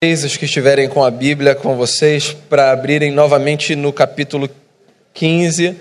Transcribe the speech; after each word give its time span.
Os 0.00 0.36
que 0.36 0.44
estiverem 0.44 0.88
com 0.88 1.02
a 1.02 1.10
Bíblia 1.10 1.56
com 1.56 1.76
vocês 1.76 2.32
para 2.32 2.70
abrirem 2.70 3.10
novamente 3.10 3.74
no 3.74 3.92
capítulo 3.92 4.48
15 5.12 5.74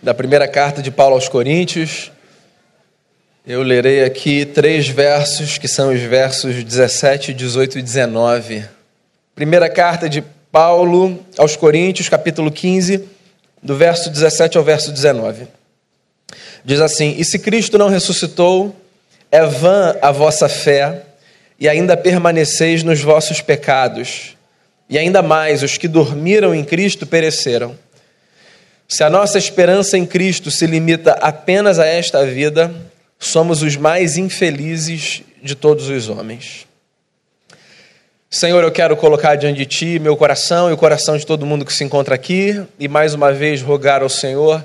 da 0.00 0.14
primeira 0.14 0.46
carta 0.46 0.80
de 0.80 0.92
Paulo 0.92 1.16
aos 1.16 1.28
Coríntios. 1.28 2.12
Eu 3.44 3.62
lerei 3.62 4.04
aqui 4.04 4.46
três 4.46 4.86
versos 4.86 5.58
que 5.58 5.66
são 5.66 5.92
os 5.92 6.00
versos 6.02 6.62
17, 6.62 7.34
18 7.34 7.80
e 7.80 7.82
19. 7.82 8.64
Primeira 9.34 9.68
carta 9.68 10.08
de 10.08 10.22
Paulo 10.52 11.18
aos 11.36 11.56
Coríntios, 11.56 12.08
capítulo 12.08 12.48
15, 12.48 13.08
do 13.60 13.74
verso 13.74 14.08
17 14.08 14.56
ao 14.56 14.62
verso 14.62 14.92
19. 14.92 15.48
Diz 16.64 16.80
assim: 16.80 17.16
E 17.18 17.24
se 17.24 17.40
Cristo 17.40 17.76
não 17.76 17.88
ressuscitou, 17.88 18.72
é 19.32 19.44
vã 19.44 19.96
a 20.00 20.12
vossa 20.12 20.48
fé 20.48 21.06
e 21.62 21.68
ainda 21.68 21.96
permaneceis 21.96 22.82
nos 22.82 23.00
vossos 23.02 23.40
pecados, 23.40 24.36
e 24.90 24.98
ainda 24.98 25.22
mais 25.22 25.62
os 25.62 25.78
que 25.78 25.86
dormiram 25.86 26.52
em 26.52 26.64
Cristo 26.64 27.06
pereceram. 27.06 27.78
Se 28.88 29.04
a 29.04 29.08
nossa 29.08 29.38
esperança 29.38 29.96
em 29.96 30.04
Cristo 30.04 30.50
se 30.50 30.66
limita 30.66 31.12
apenas 31.20 31.78
a 31.78 31.86
esta 31.86 32.26
vida, 32.26 32.74
somos 33.16 33.62
os 33.62 33.76
mais 33.76 34.16
infelizes 34.16 35.22
de 35.40 35.54
todos 35.54 35.88
os 35.88 36.08
homens. 36.08 36.66
Senhor, 38.28 38.64
eu 38.64 38.72
quero 38.72 38.96
colocar 38.96 39.36
diante 39.36 39.58
de 39.58 39.66
Ti 39.66 39.98
meu 40.00 40.16
coração 40.16 40.68
e 40.68 40.72
o 40.72 40.76
coração 40.76 41.16
de 41.16 41.24
todo 41.24 41.46
mundo 41.46 41.64
que 41.64 41.72
se 41.72 41.84
encontra 41.84 42.16
aqui, 42.16 42.60
e 42.76 42.88
mais 42.88 43.14
uma 43.14 43.32
vez 43.32 43.62
rogar 43.62 44.02
ao 44.02 44.08
Senhor 44.08 44.64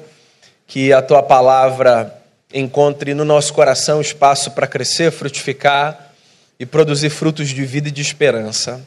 que 0.66 0.91
a 0.91 1.03
Tua 1.03 1.22
palavra 1.22 2.11
encontre 2.52 3.14
no 3.14 3.23
nosso 3.23 3.53
coração 3.53 4.02
espaço 4.02 4.50
para 4.50 4.66
crescer, 4.66 5.11
frutificar 5.11 6.06
e 6.59 6.66
produzir 6.66 7.09
frutos 7.09 7.49
de 7.49 7.66
vida 7.66 7.89
e 7.89 7.91
de 7.91 8.02
esperança. 8.02 8.81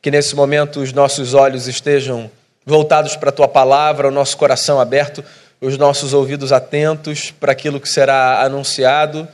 Que 0.00 0.10
nesse 0.10 0.34
momento 0.34 0.80
os 0.80 0.92
nossos 0.92 1.34
olhos 1.34 1.66
estejam 1.68 2.30
voltados 2.64 3.16
para 3.16 3.30
a 3.30 3.32
tua 3.32 3.48
palavra, 3.48 4.08
o 4.08 4.10
nosso 4.10 4.36
coração 4.36 4.80
aberto, 4.80 5.24
os 5.60 5.76
nossos 5.76 6.14
ouvidos 6.14 6.52
atentos 6.52 7.30
para 7.30 7.52
aquilo 7.52 7.80
que 7.80 7.88
será 7.88 8.42
anunciado 8.42 9.28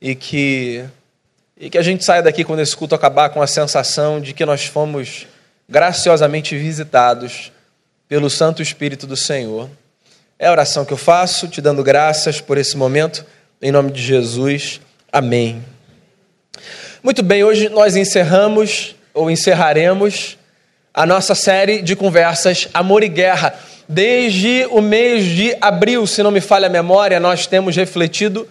e 0.00 0.14
que 0.14 0.84
e 1.62 1.68
que 1.68 1.76
a 1.76 1.82
gente 1.82 2.02
saia 2.02 2.22
daqui 2.22 2.42
quando 2.42 2.60
esse 2.60 2.74
culto 2.74 2.94
acabar 2.94 3.28
com 3.28 3.42
a 3.42 3.46
sensação 3.46 4.18
de 4.18 4.32
que 4.32 4.46
nós 4.46 4.64
fomos 4.64 5.26
graciosamente 5.68 6.56
visitados 6.56 7.52
pelo 8.08 8.30
Santo 8.30 8.62
Espírito 8.62 9.06
do 9.06 9.14
Senhor. 9.14 9.68
É 10.38 10.46
a 10.46 10.52
oração 10.52 10.86
que 10.86 10.92
eu 10.92 10.96
faço, 10.96 11.48
te 11.48 11.60
dando 11.60 11.84
graças 11.84 12.40
por 12.40 12.56
esse 12.56 12.78
momento, 12.78 13.26
em 13.60 13.70
nome 13.70 13.92
de 13.92 14.02
Jesus. 14.02 14.80
Amém. 15.12 15.62
Muito 17.02 17.22
bem, 17.22 17.42
hoje 17.42 17.70
nós 17.70 17.96
encerramos 17.96 18.94
ou 19.14 19.30
encerraremos 19.30 20.36
a 20.92 21.06
nossa 21.06 21.34
série 21.34 21.80
de 21.80 21.96
conversas 21.96 22.68
Amor 22.74 23.02
e 23.02 23.08
Guerra. 23.08 23.54
Desde 23.88 24.66
o 24.70 24.82
mês 24.82 25.24
de 25.24 25.56
abril, 25.62 26.06
se 26.06 26.22
não 26.22 26.30
me 26.30 26.42
falha 26.42 26.66
a 26.66 26.70
memória, 26.70 27.18
nós 27.18 27.46
temos 27.46 27.74
refletido 27.74 28.46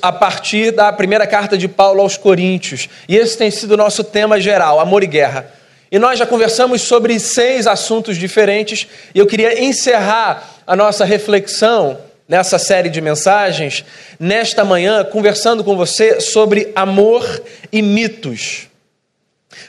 a 0.00 0.12
partir 0.12 0.70
da 0.70 0.92
primeira 0.92 1.26
carta 1.26 1.58
de 1.58 1.66
Paulo 1.66 2.00
aos 2.00 2.16
Coríntios. 2.16 2.88
E 3.08 3.16
esse 3.16 3.36
tem 3.36 3.50
sido 3.50 3.72
o 3.72 3.76
nosso 3.76 4.04
tema 4.04 4.40
geral, 4.40 4.78
amor 4.78 5.02
e 5.02 5.08
guerra. 5.08 5.52
E 5.90 5.98
nós 5.98 6.16
já 6.16 6.24
conversamos 6.24 6.82
sobre 6.82 7.18
seis 7.18 7.66
assuntos 7.66 8.16
diferentes, 8.16 8.86
e 9.12 9.18
eu 9.18 9.26
queria 9.26 9.64
encerrar 9.64 10.48
a 10.64 10.76
nossa 10.76 11.04
reflexão 11.04 11.98
nessa 12.30 12.60
série 12.60 12.88
de 12.88 13.00
mensagens, 13.00 13.84
nesta 14.20 14.64
manhã, 14.64 15.02
conversando 15.02 15.64
com 15.64 15.76
você 15.76 16.20
sobre 16.20 16.70
amor 16.76 17.42
e 17.72 17.82
mitos. 17.82 18.68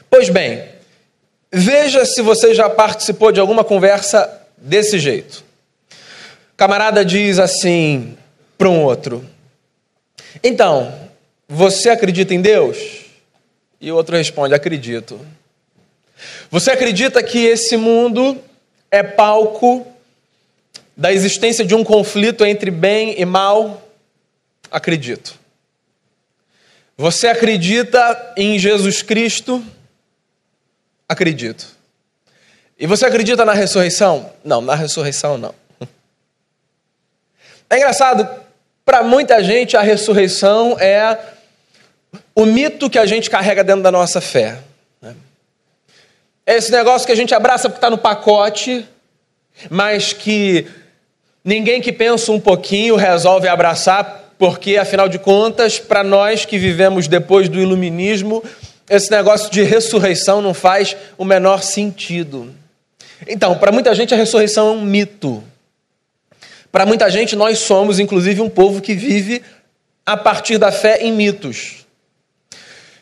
Pois 0.07 0.29
bem, 0.29 0.65
veja 1.51 2.05
se 2.05 2.21
você 2.21 2.53
já 2.53 2.69
participou 2.69 3.31
de 3.31 3.39
alguma 3.39 3.63
conversa 3.63 4.45
desse 4.55 4.99
jeito. 4.99 5.43
O 6.53 6.55
camarada 6.55 7.03
diz 7.03 7.39
assim 7.39 8.15
para 8.59 8.69
um 8.69 8.83
outro: 8.83 9.25
Então, 10.43 10.93
você 11.49 11.89
acredita 11.89 12.35
em 12.35 12.41
Deus? 12.41 12.77
E 13.81 13.91
o 13.91 13.95
outro 13.95 14.15
responde: 14.15 14.53
Acredito. 14.53 15.19
Você 16.51 16.69
acredita 16.69 17.23
que 17.23 17.43
esse 17.43 17.75
mundo 17.75 18.37
é 18.91 19.01
palco 19.01 19.87
da 21.01 21.11
existência 21.11 21.65
de 21.65 21.73
um 21.73 21.83
conflito 21.83 22.45
entre 22.45 22.69
bem 22.69 23.19
e 23.19 23.25
mal? 23.25 23.81
Acredito. 24.69 25.33
Você 26.95 27.27
acredita 27.27 28.33
em 28.37 28.59
Jesus 28.59 29.01
Cristo? 29.01 29.65
Acredito. 31.09 31.65
E 32.77 32.85
você 32.85 33.07
acredita 33.07 33.43
na 33.43 33.53
ressurreição? 33.53 34.31
Não, 34.45 34.61
na 34.61 34.75
ressurreição 34.75 35.39
não. 35.39 35.55
É 37.67 37.77
engraçado, 37.77 38.29
para 38.85 39.01
muita 39.01 39.43
gente 39.43 39.75
a 39.75 39.81
ressurreição 39.81 40.77
é 40.79 41.17
o 42.35 42.45
mito 42.45 42.91
que 42.91 42.99
a 42.99 43.07
gente 43.07 43.27
carrega 43.27 43.63
dentro 43.63 43.81
da 43.81 43.91
nossa 43.91 44.21
fé. 44.21 44.59
Né? 45.01 45.15
É 46.45 46.57
esse 46.57 46.71
negócio 46.71 47.07
que 47.07 47.11
a 47.11 47.15
gente 47.15 47.33
abraça 47.33 47.69
porque 47.69 47.77
está 47.77 47.89
no 47.89 47.97
pacote, 47.97 48.87
mas 49.67 50.13
que 50.13 50.67
Ninguém 51.43 51.81
que 51.81 51.91
pensa 51.91 52.31
um 52.31 52.39
pouquinho 52.39 52.95
resolve 52.95 53.47
abraçar, 53.47 54.33
porque, 54.37 54.77
afinal 54.77 55.09
de 55.09 55.17
contas, 55.17 55.79
para 55.79 56.03
nós 56.03 56.45
que 56.45 56.57
vivemos 56.57 57.07
depois 57.07 57.49
do 57.49 57.59
iluminismo, 57.59 58.43
esse 58.89 59.09
negócio 59.09 59.51
de 59.51 59.63
ressurreição 59.63 60.41
não 60.41 60.53
faz 60.53 60.95
o 61.17 61.25
menor 61.25 61.63
sentido. 61.63 62.53
Então, 63.27 63.57
para 63.57 63.71
muita 63.71 63.93
gente, 63.95 64.13
a 64.13 64.17
ressurreição 64.17 64.67
é 64.67 64.71
um 64.71 64.81
mito. 64.81 65.43
Para 66.71 66.85
muita 66.85 67.09
gente, 67.09 67.35
nós 67.35 67.59
somos, 67.59 67.99
inclusive, 67.99 68.41
um 68.41 68.49
povo 68.49 68.81
que 68.81 68.93
vive 68.93 69.41
a 70.05 70.15
partir 70.15 70.57
da 70.57 70.71
fé 70.71 70.99
em 71.01 71.11
mitos. 71.11 71.85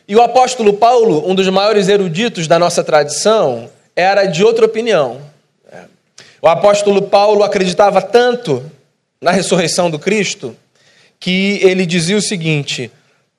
E 0.08 0.16
o 0.16 0.22
apóstolo 0.22 0.74
Paulo, 0.74 1.28
um 1.28 1.34
dos 1.34 1.48
maiores 1.48 1.88
eruditos 1.88 2.48
da 2.48 2.58
nossa 2.58 2.82
tradição, 2.82 3.70
era 3.94 4.26
de 4.26 4.42
outra 4.42 4.64
opinião. 4.64 5.29
O 6.42 6.48
apóstolo 6.48 7.02
Paulo 7.02 7.42
acreditava 7.42 8.00
tanto 8.00 8.64
na 9.20 9.30
ressurreição 9.30 9.90
do 9.90 9.98
Cristo 9.98 10.56
que 11.18 11.60
ele 11.62 11.84
dizia 11.84 12.16
o 12.16 12.22
seguinte: 12.22 12.90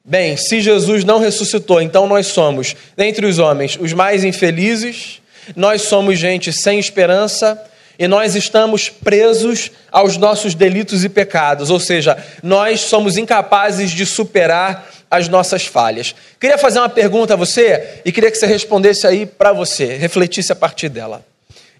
Bem, 0.06 0.38
se 0.38 0.62
Jesus 0.62 1.04
não 1.04 1.20
ressuscitou, 1.20 1.82
então 1.82 2.08
nós 2.08 2.28
somos, 2.28 2.76
dentre 2.96 3.26
os 3.26 3.40
homens, 3.40 3.78
os 3.80 3.94
mais 3.94 4.24
infelizes, 4.24 5.20
nós 5.56 5.84
somos 5.84 6.20
gente 6.20 6.54
sem 6.54 6.78
esperança 6.78 7.60
e 7.98 8.08
nós 8.08 8.36
estamos 8.36 8.90
presos 8.90 9.72
aos 9.92 10.18
nossos 10.18 10.56
delitos 10.56 11.04
e 11.04 11.10
pecados, 11.10 11.70
ou 11.70 11.80
seja, 11.80 12.18
nós 12.42 12.82
somos 12.82 13.18
incapazes 13.18 13.92
de 13.92 14.06
superar 14.06 14.90
as 15.10 15.28
nossas 15.28 15.66
falhas. 15.66 16.16
Queria 16.40 16.58
fazer 16.58 16.80
uma 16.80 16.90
pergunta 16.90 17.34
a 17.34 17.38
você 17.38 18.02
e 18.06 18.12
queria 18.12 18.32
que 18.32 18.38
você 18.38 18.46
respondesse 18.46 19.06
aí 19.06 19.26
para 19.26 19.52
você, 19.54 19.98
refletisse 19.98 20.52
a 20.52 20.56
partir 20.56 20.90
dela. 20.90 21.31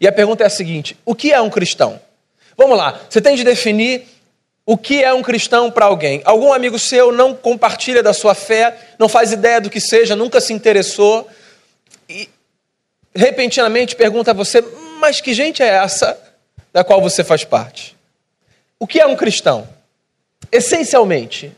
E 0.02 0.08
a 0.08 0.12
pergunta 0.12 0.44
é 0.44 0.48
a 0.48 0.50
seguinte: 0.50 0.98
o 1.06 1.14
que 1.14 1.32
é 1.32 1.40
um 1.40 1.50
cristão? 1.50 2.02
Vamos 2.58 2.76
lá, 2.76 3.00
você 3.08 3.22
tem 3.22 3.36
de 3.36 3.44
definir 3.44 4.04
o 4.66 4.76
que 4.76 5.04
é 5.04 5.14
um 5.14 5.22
cristão 5.22 5.70
para 5.70 5.86
alguém. 5.86 6.22
Algum 6.26 6.52
amigo 6.52 6.80
seu 6.80 7.12
não 7.12 7.36
compartilha 7.36 8.02
da 8.02 8.12
sua 8.12 8.34
fé, 8.34 8.76
não 8.98 9.08
faz 9.08 9.32
ideia 9.32 9.62
do 9.62 9.70
que 9.70 9.80
seja, 9.80 10.16
nunca 10.16 10.42
se 10.42 10.54
interessou, 10.54 11.30
e 12.10 12.28
repentinamente 13.14 13.96
pergunta 13.96 14.32
a 14.32 14.34
você: 14.34 14.64
mas 15.00 15.22
que 15.22 15.36
gente 15.36 15.62
é 15.62 15.68
essa 15.68 16.20
da 16.74 16.84
qual 16.84 17.00
você 17.00 17.24
faz 17.24 17.44
parte? 17.44 17.96
O 18.80 18.88
que 18.88 19.00
é 19.00 19.06
um 19.06 19.16
cristão? 19.16 19.70
Essencialmente, 20.52 21.56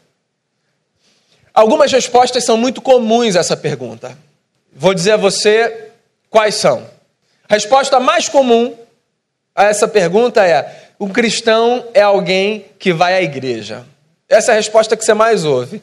algumas 1.53 1.89
respostas 1.91 2.43
são 2.43 2.57
muito 2.57 2.81
comuns 2.81 3.37
a 3.37 3.39
essa 3.39 3.55
pergunta. 3.55 4.17
Vou 4.75 4.93
dizer 4.93 5.13
a 5.13 5.17
você 5.17 5.91
quais 6.29 6.55
são. 6.55 6.92
A 7.49 7.53
resposta 7.55 7.99
mais 7.99 8.29
comum 8.29 8.75
a 9.55 9.65
essa 9.65 9.87
pergunta 9.87 10.45
é: 10.45 10.65
um 10.99 11.09
cristão 11.09 11.85
é 11.93 12.01
alguém 12.01 12.65
que 12.79 12.93
vai 12.93 13.13
à 13.13 13.21
igreja. 13.21 13.85
Essa 14.27 14.51
é 14.51 14.53
a 14.53 14.57
resposta 14.57 14.95
que 14.95 15.03
você 15.03 15.13
mais 15.13 15.45
ouve. 15.45 15.77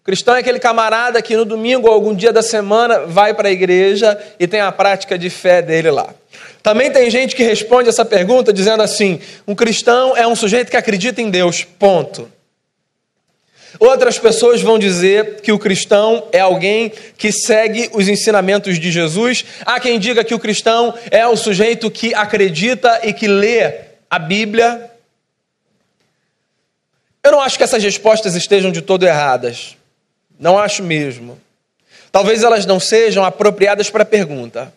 O 0.00 0.04
cristão 0.04 0.34
é 0.34 0.40
aquele 0.40 0.58
camarada 0.58 1.20
que 1.20 1.36
no 1.36 1.44
domingo 1.44 1.88
ou 1.88 1.92
algum 1.92 2.14
dia 2.14 2.32
da 2.32 2.42
semana 2.42 3.00
vai 3.00 3.34
para 3.34 3.48
a 3.48 3.50
igreja 3.52 4.18
e 4.38 4.46
tem 4.46 4.60
a 4.60 4.70
prática 4.70 5.18
de 5.18 5.28
fé 5.28 5.60
dele 5.60 5.90
lá. 5.90 6.14
Também 6.62 6.90
tem 6.90 7.10
gente 7.10 7.36
que 7.36 7.42
responde 7.42 7.88
essa 7.88 8.04
pergunta 8.04 8.52
dizendo 8.52 8.82
assim: 8.82 9.20
um 9.46 9.54
cristão 9.54 10.16
é 10.16 10.26
um 10.26 10.34
sujeito 10.34 10.70
que 10.70 10.76
acredita 10.76 11.20
em 11.20 11.30
Deus, 11.30 11.64
ponto. 11.64 12.30
Outras 13.78 14.18
pessoas 14.18 14.62
vão 14.62 14.78
dizer 14.78 15.40
que 15.40 15.52
o 15.52 15.58
cristão 15.58 16.26
é 16.32 16.40
alguém 16.40 16.90
que 17.16 17.30
segue 17.30 17.90
os 17.92 18.08
ensinamentos 18.08 18.78
de 18.78 18.90
Jesus. 18.90 19.44
Há 19.64 19.78
quem 19.78 19.98
diga 19.98 20.24
que 20.24 20.34
o 20.34 20.38
cristão 20.38 20.94
é 21.10 21.26
o 21.26 21.36
sujeito 21.36 21.90
que 21.90 22.14
acredita 22.14 23.00
e 23.02 23.12
que 23.12 23.28
lê 23.28 23.74
a 24.10 24.18
Bíblia. 24.18 24.90
Eu 27.22 27.32
não 27.32 27.40
acho 27.40 27.58
que 27.58 27.64
essas 27.64 27.82
respostas 27.82 28.34
estejam 28.34 28.70
de 28.70 28.80
todo 28.80 29.04
erradas. 29.04 29.76
Não 30.38 30.58
acho 30.58 30.82
mesmo. 30.82 31.38
talvez 32.12 32.42
elas 32.42 32.64
não 32.64 32.80
sejam 32.80 33.24
apropriadas 33.24 33.90
para 33.90 34.02
a 34.02 34.06
pergunta. 34.06 34.72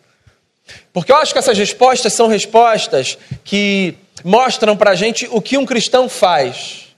Porque 0.92 1.10
eu 1.10 1.16
acho 1.16 1.32
que 1.32 1.38
essas 1.38 1.56
respostas 1.56 2.12
são 2.12 2.28
respostas 2.28 3.16
que 3.44 3.96
mostram 4.22 4.76
para 4.76 4.90
a 4.90 4.94
gente 4.94 5.26
o 5.30 5.40
que 5.40 5.56
um 5.56 5.64
cristão 5.64 6.08
faz, 6.08 6.89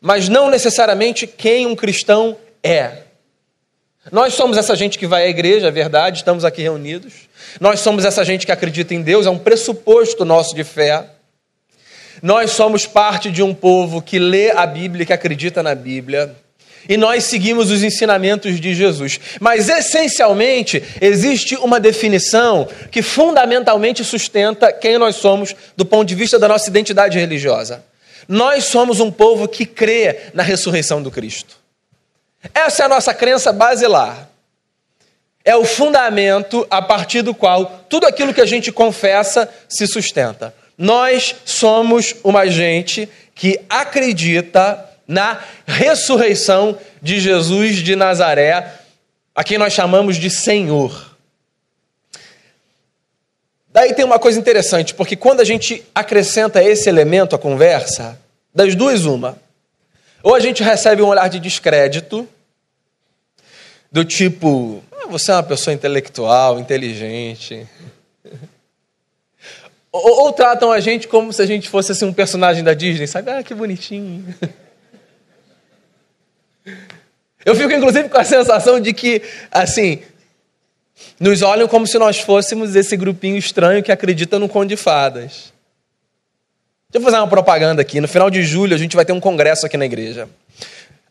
mas 0.00 0.28
não 0.28 0.50
necessariamente 0.50 1.26
quem 1.26 1.66
um 1.66 1.76
cristão 1.76 2.36
é. 2.62 3.02
Nós 4.10 4.34
somos 4.34 4.56
essa 4.56 4.74
gente 4.74 4.98
que 4.98 5.06
vai 5.06 5.24
à 5.24 5.28
igreja, 5.28 5.68
é 5.68 5.70
verdade, 5.70 6.18
estamos 6.18 6.44
aqui 6.44 6.62
reunidos. 6.62 7.28
Nós 7.60 7.80
somos 7.80 8.04
essa 8.04 8.24
gente 8.24 8.46
que 8.46 8.52
acredita 8.52 8.94
em 8.94 9.02
Deus, 9.02 9.26
é 9.26 9.30
um 9.30 9.38
pressuposto 9.38 10.24
nosso 10.24 10.54
de 10.54 10.64
fé. 10.64 11.04
Nós 12.22 12.52
somos 12.52 12.86
parte 12.86 13.30
de 13.30 13.42
um 13.42 13.54
povo 13.54 14.00
que 14.00 14.18
lê 14.18 14.50
a 14.50 14.66
Bíblia, 14.66 15.04
que 15.04 15.12
acredita 15.12 15.62
na 15.62 15.74
Bíblia. 15.74 16.34
E 16.88 16.96
nós 16.96 17.24
seguimos 17.24 17.70
os 17.70 17.82
ensinamentos 17.82 18.58
de 18.58 18.74
Jesus. 18.74 19.20
Mas, 19.38 19.68
essencialmente, 19.68 20.82
existe 21.00 21.54
uma 21.56 21.78
definição 21.78 22.66
que 22.90 23.02
fundamentalmente 23.02 24.02
sustenta 24.02 24.72
quem 24.72 24.98
nós 24.98 25.16
somos 25.16 25.54
do 25.76 25.84
ponto 25.84 26.08
de 26.08 26.14
vista 26.14 26.38
da 26.38 26.48
nossa 26.48 26.68
identidade 26.70 27.18
religiosa. 27.18 27.84
Nós 28.28 28.64
somos 28.64 29.00
um 29.00 29.10
povo 29.10 29.48
que 29.48 29.66
crê 29.66 30.30
na 30.34 30.42
ressurreição 30.42 31.02
do 31.02 31.10
Cristo. 31.10 31.56
Essa 32.54 32.82
é 32.82 32.86
a 32.86 32.88
nossa 32.88 33.12
crença 33.12 33.52
basilar. 33.52 34.28
É 35.44 35.56
o 35.56 35.64
fundamento 35.64 36.66
a 36.70 36.82
partir 36.82 37.22
do 37.22 37.34
qual 37.34 37.84
tudo 37.88 38.06
aquilo 38.06 38.34
que 38.34 38.40
a 38.40 38.46
gente 38.46 38.70
confessa 38.70 39.48
se 39.68 39.86
sustenta. 39.86 40.54
Nós 40.76 41.34
somos 41.44 42.14
uma 42.22 42.46
gente 42.48 43.08
que 43.34 43.60
acredita 43.68 44.86
na 45.06 45.40
ressurreição 45.66 46.78
de 47.02 47.18
Jesus 47.18 47.76
de 47.76 47.96
Nazaré, 47.96 48.72
a 49.34 49.42
quem 49.42 49.58
nós 49.58 49.72
chamamos 49.72 50.16
de 50.16 50.30
Senhor. 50.30 51.09
Daí 53.80 53.94
tem 53.94 54.04
uma 54.04 54.18
coisa 54.18 54.38
interessante, 54.38 54.92
porque 54.92 55.16
quando 55.16 55.40
a 55.40 55.44
gente 55.44 55.82
acrescenta 55.94 56.62
esse 56.62 56.86
elemento 56.86 57.34
à 57.34 57.38
conversa, 57.38 58.20
das 58.54 58.74
duas, 58.74 59.06
uma. 59.06 59.38
Ou 60.22 60.34
a 60.34 60.38
gente 60.38 60.62
recebe 60.62 61.00
um 61.00 61.06
olhar 61.06 61.28
de 61.30 61.40
descrédito, 61.40 62.28
do 63.90 64.04
tipo, 64.04 64.84
ah, 64.92 65.06
você 65.06 65.30
é 65.30 65.34
uma 65.34 65.42
pessoa 65.42 65.72
intelectual, 65.72 66.60
inteligente. 66.60 67.66
Ou, 69.90 70.24
ou, 70.26 70.32
tratam 70.32 70.70
a 70.70 70.78
gente 70.78 71.08
como 71.08 71.32
se 71.32 71.42
a 71.42 71.46
gente 71.46 71.68
fosse 71.68 71.90
assim, 71.90 72.04
um 72.04 72.12
personagem 72.12 72.62
da 72.62 72.74
Disney, 72.74 73.08
sabe? 73.08 73.28
Ah, 73.28 73.42
que 73.42 73.52
bonitinho. 73.54 74.24
Eu 77.44 77.56
fico, 77.56 77.72
inclusive, 77.72 78.08
com 78.08 78.18
a 78.18 78.22
sensação 78.24 78.78
de 78.78 78.92
que, 78.92 79.20
assim, 79.50 80.02
nos 81.18 81.42
olham 81.42 81.68
como 81.68 81.86
se 81.86 81.98
nós 81.98 82.18
fôssemos 82.18 82.74
esse 82.74 82.96
grupinho 82.96 83.36
estranho 83.36 83.82
que 83.82 83.92
acredita 83.92 84.38
no 84.38 84.48
Conde 84.48 84.74
de 84.74 84.76
Fadas. 84.76 85.52
Deixa 86.90 86.94
eu 86.94 87.02
fazer 87.02 87.18
uma 87.18 87.28
propaganda 87.28 87.82
aqui. 87.82 88.00
No 88.00 88.08
final 88.08 88.30
de 88.30 88.42
julho, 88.42 88.74
a 88.74 88.78
gente 88.78 88.96
vai 88.96 89.04
ter 89.04 89.12
um 89.12 89.20
congresso 89.20 89.64
aqui 89.64 89.76
na 89.76 89.86
igreja. 89.86 90.28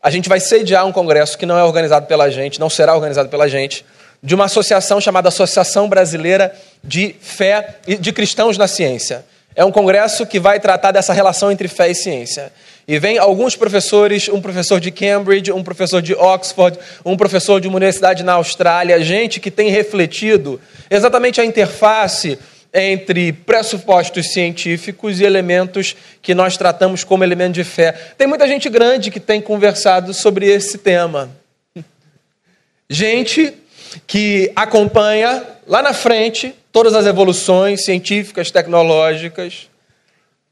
A 0.02 0.10
gente 0.10 0.28
vai 0.28 0.40
sediar 0.40 0.86
um 0.86 0.92
congresso 0.92 1.38
que 1.38 1.46
não 1.46 1.58
é 1.58 1.64
organizado 1.64 2.06
pela 2.06 2.30
gente, 2.30 2.60
não 2.60 2.68
será 2.68 2.94
organizado 2.94 3.28
pela 3.28 3.48
gente, 3.48 3.84
de 4.22 4.34
uma 4.34 4.44
associação 4.44 5.00
chamada 5.00 5.28
Associação 5.28 5.88
Brasileira 5.88 6.54
de 6.82 7.14
Fé 7.20 7.76
e 7.86 7.96
de 7.96 8.12
Cristãos 8.12 8.58
na 8.58 8.68
Ciência. 8.68 9.24
É 9.54 9.64
um 9.64 9.72
congresso 9.72 10.26
que 10.26 10.38
vai 10.38 10.60
tratar 10.60 10.92
dessa 10.92 11.12
relação 11.12 11.50
entre 11.50 11.68
fé 11.68 11.90
e 11.90 11.94
ciência. 11.94 12.52
E 12.90 12.98
vem 12.98 13.18
alguns 13.18 13.54
professores, 13.54 14.28
um 14.28 14.40
professor 14.40 14.80
de 14.80 14.90
Cambridge, 14.90 15.52
um 15.52 15.62
professor 15.62 16.02
de 16.02 16.12
Oxford, 16.12 16.76
um 17.04 17.16
professor 17.16 17.60
de 17.60 17.68
uma 17.68 17.76
universidade 17.76 18.24
na 18.24 18.32
Austrália, 18.32 19.00
gente 19.00 19.38
que 19.38 19.48
tem 19.48 19.70
refletido 19.70 20.60
exatamente 20.90 21.40
a 21.40 21.44
interface 21.44 22.36
entre 22.74 23.32
pressupostos 23.32 24.32
científicos 24.32 25.20
e 25.20 25.24
elementos 25.24 25.94
que 26.20 26.34
nós 26.34 26.56
tratamos 26.56 27.04
como 27.04 27.22
elemento 27.22 27.52
de 27.52 27.62
fé. 27.62 27.92
Tem 28.18 28.26
muita 28.26 28.48
gente 28.48 28.68
grande 28.68 29.12
que 29.12 29.20
tem 29.20 29.40
conversado 29.40 30.12
sobre 30.12 30.46
esse 30.46 30.76
tema. 30.76 31.30
Gente 32.90 33.54
que 34.04 34.50
acompanha 34.56 35.44
lá 35.64 35.80
na 35.80 35.94
frente 35.94 36.52
todas 36.72 36.92
as 36.96 37.06
evoluções 37.06 37.84
científicas, 37.84 38.50
tecnológicas, 38.50 39.69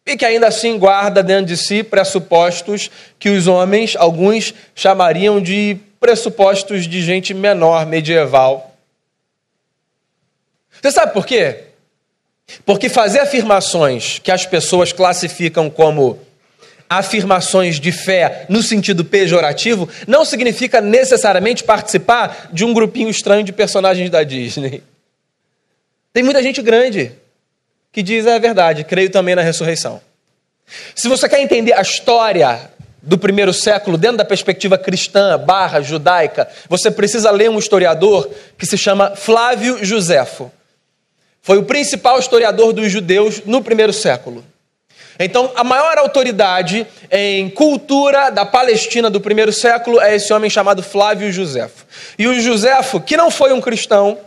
e 0.08 0.16
que 0.16 0.24
ainda 0.24 0.48
assim 0.48 0.78
guarda 0.78 1.22
dentro 1.22 1.44
de 1.44 1.56
si 1.56 1.82
pressupostos 1.82 2.90
que 3.18 3.28
os 3.28 3.46
homens, 3.46 3.94
alguns, 3.94 4.54
chamariam 4.74 5.38
de 5.40 5.76
pressupostos 6.00 6.88
de 6.88 7.02
gente 7.02 7.34
menor, 7.34 7.84
medieval. 7.84 8.74
Você 10.80 10.90
sabe 10.90 11.12
por 11.12 11.26
quê? 11.26 11.64
Porque 12.64 12.88
fazer 12.88 13.18
afirmações 13.18 14.18
que 14.18 14.30
as 14.30 14.46
pessoas 14.46 14.92
classificam 14.92 15.68
como 15.68 16.18
afirmações 16.88 17.78
de 17.78 17.92
fé 17.92 18.46
no 18.48 18.62
sentido 18.62 19.04
pejorativo 19.04 19.86
não 20.06 20.24
significa 20.24 20.80
necessariamente 20.80 21.62
participar 21.62 22.48
de 22.50 22.64
um 22.64 22.72
grupinho 22.72 23.10
estranho 23.10 23.44
de 23.44 23.52
personagens 23.52 24.08
da 24.08 24.22
Disney. 24.22 24.82
Tem 26.14 26.22
muita 26.22 26.42
gente 26.42 26.62
grande 26.62 27.12
que 27.92 28.02
diz 28.02 28.26
é 28.26 28.38
verdade, 28.38 28.84
creio 28.84 29.10
também 29.10 29.34
na 29.34 29.42
ressurreição. 29.42 30.00
Se 30.94 31.08
você 31.08 31.28
quer 31.28 31.40
entender 31.40 31.72
a 31.72 31.80
história 31.80 32.70
do 33.02 33.16
primeiro 33.16 33.52
século 33.52 33.96
dentro 33.96 34.18
da 34.18 34.24
perspectiva 34.24 34.76
cristã 34.76 35.38
barra 35.38 35.80
judaica, 35.80 36.48
você 36.68 36.90
precisa 36.90 37.30
ler 37.30 37.48
um 37.48 37.58
historiador 37.58 38.28
que 38.56 38.66
se 38.66 38.76
chama 38.76 39.16
Flávio 39.16 39.82
Josefo. 39.84 40.50
Foi 41.40 41.56
o 41.56 41.62
principal 41.62 42.18
historiador 42.18 42.72
dos 42.72 42.90
judeus 42.90 43.42
no 43.46 43.62
primeiro 43.62 43.92
século. 43.92 44.44
Então, 45.18 45.50
a 45.56 45.64
maior 45.64 45.98
autoridade 45.98 46.86
em 47.10 47.48
cultura 47.50 48.30
da 48.30 48.44
Palestina 48.44 49.10
do 49.10 49.20
primeiro 49.20 49.52
século 49.52 50.00
é 50.00 50.14
esse 50.14 50.32
homem 50.32 50.48
chamado 50.48 50.82
Flávio 50.82 51.32
Josefo. 51.32 51.86
E 52.18 52.28
o 52.28 52.40
Josefo, 52.40 53.00
que 53.00 53.16
não 53.16 53.30
foi 53.30 53.52
um 53.52 53.60
cristão, 53.60 54.18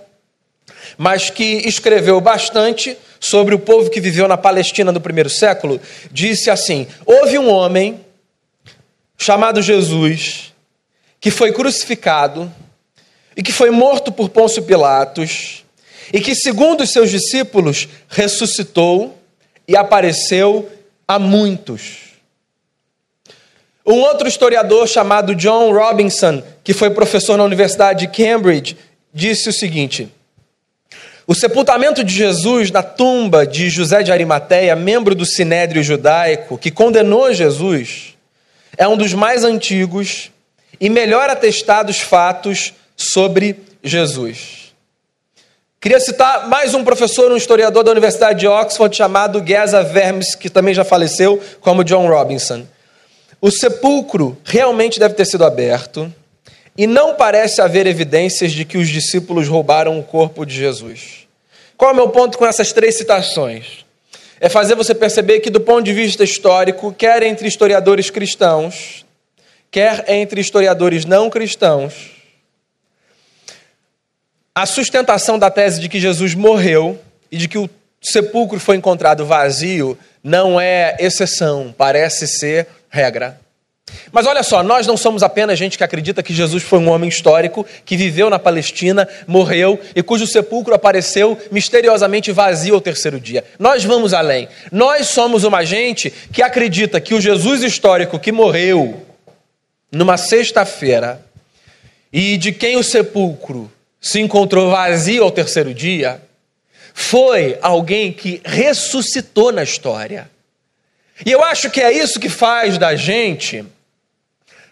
mas 0.98 1.30
que 1.30 1.68
escreveu 1.68 2.20
bastante 2.22 2.98
sobre 3.20 3.54
o 3.54 3.60
povo 3.60 3.90
que 3.90 4.02
viveu 4.02 4.28
na 4.28 4.38
Palestina 4.38 4.92
no 4.92 5.02
primeiro 5.02 5.30
século, 5.30 5.80
disse 6.12 6.50
assim: 6.50 6.88
Houve 7.06 7.38
um 7.38 7.50
homem 7.50 8.00
chamado 9.18 9.62
Jesus 9.62 10.54
que 11.20 11.30
foi 11.30 11.52
crucificado 11.52 12.52
e 13.38 13.44
que 13.44 13.52
foi 13.52 13.70
morto 13.70 14.12
por 14.12 14.30
Pôncio 14.30 14.64
Pilatos 14.64 15.64
e 16.12 16.20
que, 16.20 16.36
segundo 16.36 16.82
os 16.82 16.92
seus 16.92 17.12
discípulos, 17.12 17.88
ressuscitou 18.10 19.18
e 19.68 19.78
apareceu 19.78 20.70
a 21.08 21.20
muitos. 21.20 22.12
Um 23.86 24.00
outro 24.02 24.28
historiador 24.28 24.88
chamado 24.88 25.36
John 25.36 25.72
Robinson, 25.72 26.44
que 26.64 26.74
foi 26.74 26.90
professor 26.90 27.38
na 27.38 27.44
Universidade 27.44 28.08
de 28.08 28.08
Cambridge, 28.08 28.78
disse 29.14 29.50
o 29.50 29.54
seguinte: 29.54 30.12
O 31.28 31.36
sepultamento 31.36 32.04
de 32.04 32.14
Jesus 32.14 32.72
na 32.72 32.82
tumba 32.82 33.46
de 33.46 33.70
José 33.70 34.02
de 34.04 34.12
Arimateia, 34.12 34.76
membro 34.76 35.14
do 35.14 35.26
sinédrio 35.26 35.84
judaico, 35.84 36.58
que 36.58 36.72
condenou 36.72 37.34
Jesus, 37.34 38.16
é 38.78 38.88
um 38.88 38.98
dos 38.98 39.14
mais 39.14 39.44
antigos 39.44 40.32
e 40.80 40.90
melhor 40.90 41.30
atestados 41.30 42.00
fatos 42.00 42.74
sobre 42.98 43.56
Jesus. 43.84 44.62
Queria 45.80 46.00
citar 46.00 46.48
mais 46.48 46.74
um 46.74 46.84
professor, 46.84 47.32
um 47.32 47.38
historiador 47.38 47.84
da 47.84 47.92
Universidade 47.92 48.40
de 48.40 48.48
Oxford, 48.48 48.96
chamado 48.96 49.44
Geza 49.46 49.84
Vermes, 49.84 50.36
que 50.36 50.50
também 50.50 50.74
já 50.74 50.84
faleceu, 50.84 51.42
como 51.60 51.84
John 51.84 52.08
Robinson. 52.08 52.66
O 53.40 53.50
sepulcro 53.50 54.38
realmente 54.44 55.00
deve 55.00 55.16
ter 55.16 55.26
sido 55.26 55.44
aberto 55.44 56.14
e 56.78 56.88
não 56.88 57.16
parece 57.16 57.62
haver 57.62 57.86
evidências 57.88 58.52
de 58.52 58.66
que 58.66 58.78
os 58.78 58.90
discípulos 58.90 59.48
roubaram 59.48 60.00
o 60.00 60.04
corpo 60.04 60.46
de 60.46 60.56
Jesus. 60.56 61.28
Qual 61.78 61.92
é 61.92 61.94
o 61.94 61.96
meu 61.96 62.10
ponto 62.10 62.38
com 62.38 62.46
essas 62.46 62.72
três 62.72 62.96
citações? 62.96 63.86
É 64.40 64.50
fazer 64.50 64.76
você 64.76 64.96
perceber 64.96 65.40
que, 65.40 65.50
do 65.50 65.62
ponto 65.62 65.84
de 65.84 65.94
vista 65.94 66.24
histórico, 66.24 66.94
quer 66.94 67.24
entre 67.24 67.48
historiadores 67.48 68.10
cristãos, 68.10 69.06
quer 69.70 70.06
entre 70.08 70.42
historiadores 70.42 71.06
não 71.06 71.30
cristãos, 71.30 72.12
a 74.54 74.66
sustentação 74.66 75.40
da 75.40 75.50
tese 75.50 75.80
de 75.80 75.88
que 75.88 76.00
Jesus 76.00 76.36
morreu 76.36 77.00
e 77.32 77.38
de 77.38 77.48
que 77.48 77.58
o 77.58 77.70
sepulcro 78.02 78.60
foi 78.60 78.76
encontrado 78.76 79.26
vazio 79.26 79.98
não 80.24 80.60
é 80.60 80.96
exceção, 81.00 81.74
parece 81.76 82.28
ser 82.28 82.68
regra. 82.90 83.40
Mas 84.12 84.26
olha 84.26 84.44
só, 84.44 84.62
nós 84.62 84.86
não 84.86 84.98
somos 84.98 85.24
apenas 85.24 85.58
gente 85.58 85.78
que 85.78 85.84
acredita 85.84 86.22
que 86.22 86.34
Jesus 86.34 86.64
foi 86.64 86.80
um 86.80 86.90
homem 86.90 87.10
histórico 87.10 87.66
que 87.86 87.98
viveu 87.98 88.30
na 88.30 88.38
Palestina, 88.38 89.08
morreu 89.28 89.80
e 89.96 90.04
cujo 90.04 90.28
sepulcro 90.28 90.74
apareceu 90.74 91.38
misteriosamente 91.52 92.32
vazio 92.32 92.76
ao 92.76 92.82
terceiro 92.82 93.20
dia. 93.20 93.44
Nós 93.58 93.84
vamos 93.84 94.14
além. 94.14 94.48
Nós 94.72 95.08
somos 95.08 95.44
uma 95.44 95.64
gente 95.64 96.10
que 96.32 96.42
acredita 96.42 97.00
que 97.02 97.14
o 97.14 97.22
Jesus 97.22 97.64
histórico 97.64 98.20
que 98.20 98.32
morreu 98.32 99.06
numa 99.92 100.18
sexta-feira 100.18 101.24
e 102.12 102.38
de 102.38 102.52
quem 102.52 102.78
o 102.78 102.84
sepulcro 102.84 103.72
se 104.00 104.20
encontrou 104.20 104.72
vazio 104.72 105.24
ao 105.24 105.32
terceiro 105.32 105.74
dia, 105.74 106.22
foi 106.94 107.58
alguém 107.62 108.12
que 108.12 108.42
ressuscitou 108.44 109.52
na 109.52 109.64
história. 109.64 110.30
E 111.26 111.32
eu 111.32 111.44
acho 111.44 111.70
que 111.70 111.82
é 111.82 111.92
isso 111.92 112.20
que 112.20 112.30
faz 112.30 112.78
da 112.78 112.96
gente 112.96 113.66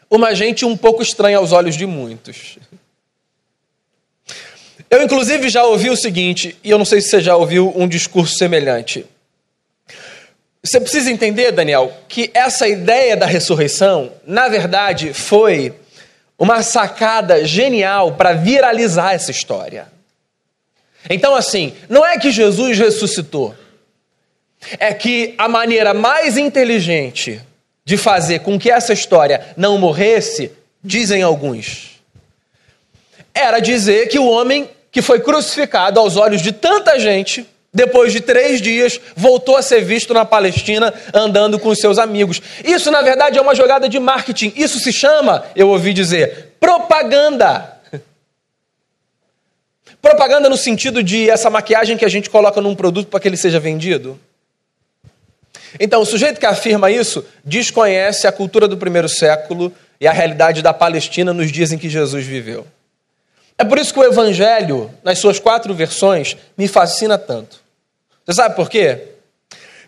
uma 0.10 0.34
gente 0.34 0.66
um 0.66 0.76
pouco 0.76 1.04
estranha 1.04 1.38
aos 1.38 1.52
olhos 1.52 1.78
de 1.78 1.86
muitos. 1.86 2.58
Eu, 4.90 5.04
inclusive, 5.04 5.50
já 5.50 5.64
ouvi 5.64 5.90
o 5.90 5.96
seguinte, 5.96 6.58
e 6.64 6.72
eu 6.72 6.78
não 6.78 6.86
sei 6.86 7.00
se 7.00 7.10
você 7.10 7.22
já 7.22 7.36
ouviu 7.36 7.72
um 7.76 7.88
discurso 7.88 8.36
semelhante. 8.36 9.06
Você 10.64 10.80
precisa 10.80 11.12
entender, 11.12 11.52
Daniel, 11.52 11.94
que 12.08 12.32
essa 12.34 12.68
ideia 12.68 13.16
da 13.16 13.28
ressurreição, 13.28 14.12
na 14.26 14.50
verdade, 14.50 15.14
foi 15.14 15.74
uma 16.40 16.64
sacada 16.64 17.46
genial 17.46 18.14
para 18.14 18.34
viralizar 18.34 19.14
essa 19.14 19.30
história. 19.30 19.88
Então, 21.08 21.36
assim, 21.36 21.74
não 21.88 22.06
é 22.06 22.18
que 22.18 22.32
Jesus 22.32 22.78
ressuscitou, 22.78 23.56
é 24.80 24.94
que 24.94 25.34
a 25.38 25.48
maneira 25.48 25.94
mais 25.94 26.38
inteligente 26.38 27.42
de 27.86 27.98
fazer 27.98 28.40
com 28.40 28.60
que 28.60 28.70
essa 28.70 28.94
história 28.94 29.42
não 29.58 29.78
morresse, 29.78 30.52
dizem 30.84 31.24
alguns, 31.24 32.00
era 33.34 33.60
dizer 33.60 34.08
que 34.08 34.20
o 34.20 34.30
homem 34.30 34.70
que 34.92 35.02
foi 35.02 35.20
crucificado 35.20 36.00
aos 36.00 36.18
olhos 36.18 36.42
de 36.42 36.52
tanta 36.52 37.00
gente, 37.00 37.48
depois 37.74 38.12
de 38.12 38.20
três 38.20 38.62
dias, 38.62 39.00
voltou 39.16 39.56
a 39.56 39.62
ser 39.62 39.82
visto 39.82 40.14
na 40.14 40.26
Palestina 40.26 40.94
andando 41.14 41.60
com 41.60 41.74
seus 41.76 41.98
amigos. 41.98 42.42
Isso, 42.64 42.90
na 42.92 43.02
verdade, 43.02 43.38
é 43.38 43.42
uma 43.42 43.56
jogada 43.56 43.88
de 43.88 44.00
marketing. 44.00 44.54
Isso 44.56 44.80
se 44.80 44.92
chama, 44.92 45.46
eu 45.56 45.70
ouvi 45.70 45.94
dizer, 45.94 46.56
propaganda. 46.60 47.78
Propaganda 50.02 50.50
no 50.50 50.58
sentido 50.58 51.04
de 51.04 51.30
essa 51.30 51.50
maquiagem 51.50 51.98
que 51.98 52.06
a 52.06 52.10
gente 52.10 52.30
coloca 52.30 52.62
num 52.62 52.74
produto 52.74 53.08
para 53.08 53.20
que 53.20 53.28
ele 53.28 53.38
seja 53.38 53.60
vendido. 53.60 54.20
Então, 55.78 56.02
o 56.02 56.06
sujeito 56.06 56.40
que 56.40 56.46
afirma 56.46 56.90
isso 56.90 57.26
desconhece 57.44 58.26
a 58.26 58.32
cultura 58.32 58.68
do 58.68 58.78
primeiro 58.78 59.10
século 59.10 59.74
e 60.00 60.08
a 60.08 60.12
realidade 60.12 60.62
da 60.62 60.74
Palestina 60.74 61.34
nos 61.34 61.52
dias 61.52 61.72
em 61.72 61.78
que 61.78 61.90
Jesus 61.90 62.26
viveu. 62.26 62.66
É 63.58 63.66
por 63.66 63.78
isso 63.78 63.94
que 63.94 64.00
o 64.00 64.06
Evangelho, 64.06 64.90
nas 65.04 65.20
suas 65.20 65.38
quatro 65.38 65.74
versões, 65.74 66.38
me 66.58 66.68
fascina 66.68 67.18
tanto. 67.18 67.60
Você 68.26 68.34
sabe 68.34 68.56
por 68.56 68.70
quê? 68.70 69.00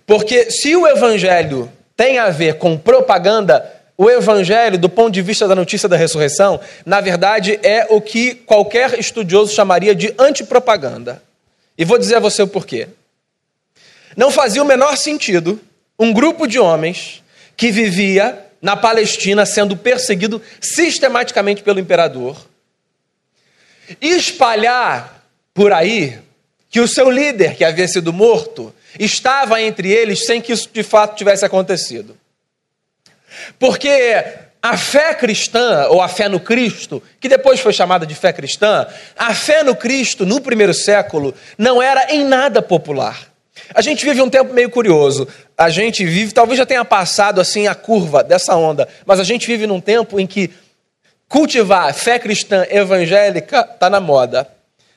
Porque 0.05 0.51
se 0.51 0.75
o 0.75 0.85
Evangelho 0.85 1.71
tem 1.95 2.19
a 2.19 2.29
ver 2.29 2.55
com 2.55 2.77
propaganda, 2.77 3.71
o 3.97 4.09
Evangelho, 4.09 4.77
do 4.77 4.89
ponto 4.89 5.11
de 5.11 5.21
vista 5.21 5.47
da 5.47 5.55
notícia 5.55 5.87
da 5.87 5.95
ressurreição, 5.95 6.59
na 6.85 6.99
verdade 6.99 7.59
é 7.63 7.85
o 7.89 8.01
que 8.01 8.35
qualquer 8.35 8.99
estudioso 8.99 9.53
chamaria 9.53 9.95
de 9.95 10.13
antipropaganda. 10.17 11.23
E 11.77 11.85
vou 11.85 11.97
dizer 11.97 12.15
a 12.15 12.19
você 12.19 12.41
o 12.41 12.47
porquê. 12.47 12.89
Não 14.17 14.31
fazia 14.31 14.61
o 14.61 14.65
menor 14.65 14.97
sentido 14.97 15.59
um 16.01 16.11
grupo 16.11 16.47
de 16.47 16.57
homens 16.57 17.23
que 17.55 17.71
vivia 17.71 18.47
na 18.59 18.75
Palestina 18.75 19.45
sendo 19.45 19.77
perseguido 19.77 20.41
sistematicamente 20.59 21.61
pelo 21.61 21.79
imperador 21.79 22.49
espalhar 24.01 25.23
por 25.53 25.71
aí 25.71 26.19
que 26.71 26.79
o 26.79 26.87
seu 26.87 27.09
líder, 27.11 27.55
que 27.55 27.63
havia 27.63 27.87
sido 27.87 28.11
morto, 28.11 28.73
estava 28.97 29.61
entre 29.61 29.91
eles 29.91 30.25
sem 30.25 30.41
que 30.41 30.53
isso 30.53 30.69
de 30.73 30.81
fato 30.81 31.17
tivesse 31.17 31.45
acontecido. 31.45 32.17
Porque 33.59 34.23
a 34.61 34.77
fé 34.77 35.13
cristã, 35.13 35.87
ou 35.89 36.01
a 36.01 36.07
fé 36.07 36.29
no 36.29 36.39
Cristo, 36.39 37.03
que 37.19 37.27
depois 37.27 37.59
foi 37.59 37.73
chamada 37.73 38.05
de 38.05 38.15
fé 38.15 38.31
cristã, 38.31 38.87
a 39.17 39.35
fé 39.35 39.63
no 39.63 39.75
Cristo 39.75 40.25
no 40.25 40.39
primeiro 40.39 40.73
século 40.73 41.35
não 41.57 41.81
era 41.81 42.11
em 42.11 42.23
nada 42.23 42.61
popular. 42.61 43.30
A 43.73 43.81
gente 43.81 44.05
vive 44.05 44.21
um 44.21 44.29
tempo 44.29 44.53
meio 44.53 44.69
curioso. 44.69 45.27
A 45.57 45.69
gente 45.69 46.05
vive, 46.05 46.33
talvez 46.33 46.57
já 46.57 46.65
tenha 46.65 46.83
passado 46.83 47.39
assim 47.39 47.67
a 47.67 47.75
curva 47.75 48.23
dessa 48.23 48.55
onda, 48.55 48.87
mas 49.05 49.19
a 49.19 49.23
gente 49.23 49.47
vive 49.47 49.67
num 49.67 49.79
tempo 49.79 50.19
em 50.19 50.27
que 50.27 50.51
cultivar 51.27 51.93
fé 51.93 52.19
cristã 52.19 52.65
evangélica 52.69 53.67
está 53.73 53.89
na 53.89 53.99
moda. 53.99 54.47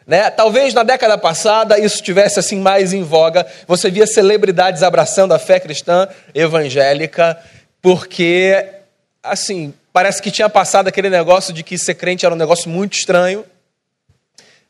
Né? 0.06 0.28
Talvez 0.30 0.74
na 0.74 0.82
década 0.82 1.16
passada 1.16 1.78
isso 1.78 1.96
estivesse 1.96 2.38
assim 2.38 2.58
mais 2.58 2.92
em 2.92 3.02
voga. 3.02 3.46
Você 3.66 3.90
via 3.90 4.06
celebridades 4.06 4.82
abraçando 4.82 5.32
a 5.32 5.38
fé 5.38 5.58
cristã 5.58 6.08
evangélica, 6.34 7.38
porque 7.80 8.66
assim 9.22 9.72
parece 9.92 10.20
que 10.20 10.30
tinha 10.30 10.48
passado 10.48 10.88
aquele 10.88 11.08
negócio 11.08 11.54
de 11.54 11.62
que 11.62 11.78
ser 11.78 11.94
crente 11.94 12.26
era 12.26 12.34
um 12.34 12.38
negócio 12.38 12.68
muito 12.68 12.94
estranho 12.94 13.44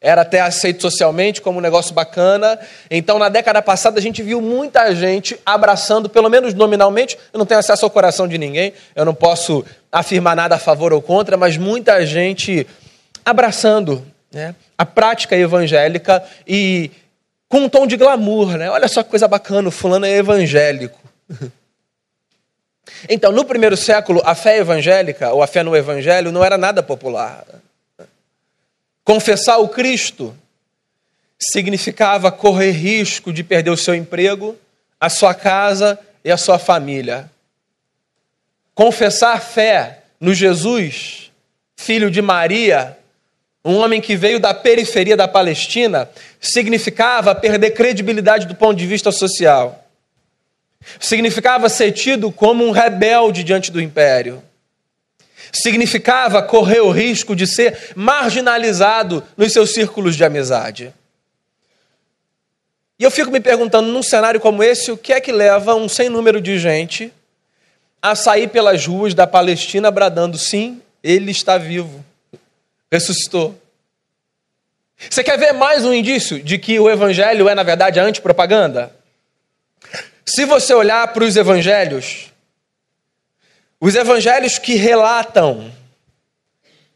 era 0.04 0.20
até 0.20 0.42
aceito 0.42 0.82
socialmente 0.82 1.40
como 1.40 1.58
um 1.58 1.62
negócio 1.62 1.94
bacana. 1.94 2.58
Então, 2.90 3.18
na 3.18 3.30
década 3.30 3.62
passada, 3.62 3.98
a 3.98 4.02
gente 4.02 4.22
viu 4.22 4.38
muita 4.38 4.94
gente 4.94 5.40
abraçando, 5.46 6.10
pelo 6.10 6.28
menos 6.28 6.52
nominalmente. 6.52 7.16
Eu 7.32 7.38
não 7.38 7.46
tenho 7.46 7.58
acesso 7.58 7.86
ao 7.86 7.90
coração 7.90 8.28
de 8.28 8.36
ninguém, 8.36 8.74
eu 8.94 9.06
não 9.06 9.14
posso 9.14 9.64
afirmar 9.90 10.36
nada 10.36 10.56
a 10.56 10.58
favor 10.58 10.92
ou 10.92 11.00
contra, 11.00 11.38
mas 11.38 11.56
muita 11.56 12.04
gente 12.04 12.66
abraçando 13.24 14.06
né, 14.30 14.54
a 14.76 14.84
prática 14.84 15.34
evangélica 15.34 16.22
e 16.46 16.90
com 17.48 17.60
um 17.60 17.68
tom 17.70 17.86
de 17.86 17.96
glamour. 17.96 18.58
Né? 18.58 18.70
Olha 18.70 18.88
só 18.88 19.02
que 19.02 19.08
coisa 19.08 19.26
bacana, 19.26 19.68
o 19.68 19.72
fulano 19.72 20.04
é 20.04 20.12
evangélico. 20.12 21.00
Então, 23.08 23.32
no 23.32 23.46
primeiro 23.46 23.76
século, 23.78 24.20
a 24.24 24.34
fé 24.34 24.58
evangélica, 24.58 25.32
ou 25.32 25.42
a 25.42 25.46
fé 25.46 25.62
no 25.62 25.74
evangelho, 25.74 26.30
não 26.30 26.44
era 26.44 26.58
nada 26.58 26.82
popular. 26.82 27.44
Confessar 29.04 29.58
o 29.58 29.68
Cristo 29.68 30.34
significava 31.38 32.32
correr 32.32 32.70
risco 32.70 33.32
de 33.32 33.44
perder 33.44 33.70
o 33.70 33.76
seu 33.76 33.94
emprego, 33.94 34.56
a 34.98 35.10
sua 35.10 35.34
casa 35.34 35.98
e 36.24 36.30
a 36.30 36.38
sua 36.38 36.58
família. 36.58 37.30
Confessar 38.74 39.40
fé 39.42 40.04
no 40.18 40.32
Jesus, 40.32 41.30
filho 41.76 42.10
de 42.10 42.22
Maria, 42.22 42.98
um 43.62 43.76
homem 43.76 44.00
que 44.00 44.16
veio 44.16 44.40
da 44.40 44.54
periferia 44.54 45.16
da 45.16 45.28
Palestina, 45.28 46.08
significava 46.40 47.34
perder 47.34 47.72
credibilidade 47.72 48.46
do 48.46 48.54
ponto 48.54 48.76
de 48.76 48.86
vista 48.86 49.12
social. 49.12 49.86
Significava 50.98 51.68
ser 51.68 51.92
tido 51.92 52.32
como 52.32 52.64
um 52.64 52.70
rebelde 52.70 53.44
diante 53.44 53.70
do 53.70 53.80
império 53.80 54.42
significava 55.56 56.42
correr 56.42 56.80
o 56.80 56.90
risco 56.90 57.34
de 57.34 57.46
ser 57.46 57.92
marginalizado 57.94 59.22
nos 59.36 59.52
seus 59.52 59.72
círculos 59.72 60.16
de 60.16 60.24
amizade. 60.24 60.92
E 62.98 63.04
eu 63.04 63.10
fico 63.10 63.30
me 63.30 63.40
perguntando, 63.40 63.88
num 63.88 64.02
cenário 64.02 64.40
como 64.40 64.62
esse, 64.62 64.90
o 64.90 64.96
que 64.96 65.12
é 65.12 65.20
que 65.20 65.32
leva 65.32 65.74
um 65.74 65.88
sem 65.88 66.08
número 66.08 66.40
de 66.40 66.58
gente 66.58 67.12
a 68.00 68.14
sair 68.14 68.48
pelas 68.48 68.86
ruas 68.86 69.14
da 69.14 69.26
Palestina 69.26 69.90
bradando: 69.90 70.38
sim, 70.38 70.80
ele 71.02 71.30
está 71.30 71.58
vivo, 71.58 72.04
ressuscitou. 72.90 73.58
Você 75.10 75.24
quer 75.24 75.38
ver 75.38 75.52
mais 75.52 75.84
um 75.84 75.92
indício 75.92 76.42
de 76.42 76.56
que 76.56 76.78
o 76.78 76.88
evangelho 76.88 77.48
é, 77.48 77.54
na 77.54 77.62
verdade, 77.62 77.98
a 77.98 78.04
antipropaganda? 78.04 78.94
Se 80.24 80.44
você 80.44 80.72
olhar 80.72 81.06
para 81.12 81.24
os 81.24 81.36
evangelhos, 81.36 82.32
os 83.84 83.94
evangelhos 83.94 84.58
que 84.58 84.76
relatam 84.76 85.70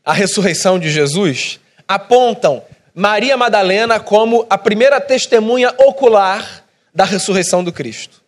a 0.02 0.14
ressurreição 0.14 0.78
de 0.78 0.90
Jesus 0.90 1.60
apontam 1.86 2.62
Maria 2.94 3.36
Madalena 3.36 4.00
como 4.00 4.46
a 4.48 4.56
primeira 4.56 4.98
testemunha 4.98 5.74
ocular 5.76 6.64
da 6.94 7.04
ressurreição 7.04 7.62
do 7.62 7.70
Cristo. 7.70 8.22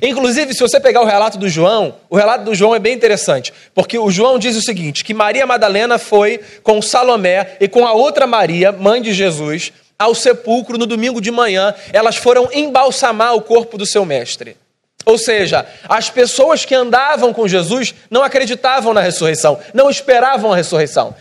Inclusive, 0.00 0.54
se 0.54 0.60
você 0.60 0.80
pegar 0.80 1.02
o 1.02 1.04
relato 1.04 1.36
do 1.36 1.50
João, 1.50 1.96
o 2.08 2.16
relato 2.16 2.44
do 2.44 2.54
João 2.54 2.74
é 2.74 2.78
bem 2.78 2.94
interessante, 2.94 3.52
porque 3.74 3.98
o 3.98 4.10
João 4.10 4.38
diz 4.38 4.56
o 4.56 4.62
seguinte: 4.62 5.04
que 5.04 5.12
Maria 5.12 5.46
Madalena 5.46 5.98
foi 5.98 6.40
com 6.62 6.80
Salomé 6.80 7.58
e 7.60 7.68
com 7.68 7.86
a 7.86 7.92
outra 7.92 8.26
Maria, 8.26 8.72
mãe 8.72 9.02
de 9.02 9.12
Jesus, 9.12 9.70
ao 9.98 10.14
sepulcro 10.14 10.78
no 10.78 10.86
domingo 10.86 11.20
de 11.20 11.30
manhã, 11.30 11.74
elas 11.92 12.16
foram 12.16 12.48
embalsamar 12.54 13.34
o 13.34 13.42
corpo 13.42 13.76
do 13.76 13.84
seu 13.84 14.06
mestre. 14.06 14.56
Ou 15.04 15.16
seja, 15.18 15.66
as 15.88 16.10
pessoas 16.10 16.64
que 16.64 16.74
andavam 16.74 17.32
com 17.32 17.48
Jesus 17.48 17.94
não 18.10 18.22
acreditavam 18.22 18.92
na 18.92 19.00
ressurreição, 19.00 19.58
não 19.72 19.90
esperavam 19.90 20.52
a 20.52 20.56
ressurreição. 20.56 21.14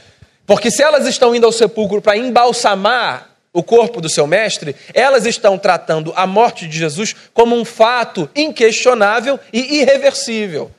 Porque 0.45 0.69
se 0.69 0.81
elas 0.81 1.05
estão 1.07 1.33
indo 1.33 1.45
ao 1.45 1.51
sepulcro 1.51 2.01
para 2.01 2.17
embalsamar 2.17 3.29
o 3.53 3.63
corpo 3.63 3.99
do 3.99 4.09
seu 4.09 4.27
mestre, 4.27 4.75
elas 4.93 5.25
estão 5.25 5.57
tratando 5.57 6.13
a 6.15 6.27
morte 6.27 6.67
de 6.67 6.77
Jesus 6.77 7.15
como 7.33 7.55
um 7.55 7.65
fato 7.65 8.29
inquestionável 8.35 9.39
e 9.51 9.79
irreversível. 9.79 10.71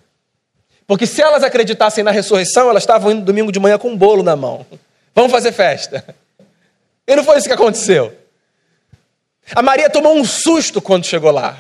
Porque 0.87 1.07
se 1.07 1.23
elas 1.23 1.45
acreditassem 1.45 2.02
na 2.02 2.11
ressurreição, 2.11 2.69
elas 2.69 2.83
estavam 2.83 3.12
indo 3.12 3.25
domingo 3.25 3.52
de 3.52 3.61
manhã 3.61 3.78
com 3.78 3.90
um 3.90 3.97
bolo 3.97 4.23
na 4.23 4.35
mão. 4.35 4.66
Vamos 5.14 5.30
fazer 5.30 5.52
festa. 5.52 6.04
E 7.07 7.16
não 7.16 7.25
foi 7.25 7.38
isso 7.38 7.47
que 7.47 7.54
aconteceu. 7.54 8.16
A 9.54 9.62
Maria 9.62 9.90
tomou 9.90 10.14
um 10.16 10.25
susto 10.25 10.80
quando 10.80 11.07
chegou 11.07 11.30
lá. 11.30 11.57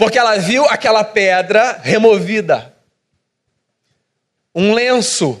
Porque 0.00 0.18
ela 0.18 0.38
viu 0.38 0.64
aquela 0.64 1.04
pedra 1.04 1.78
removida. 1.82 2.74
Um 4.54 4.72
lenço 4.72 5.38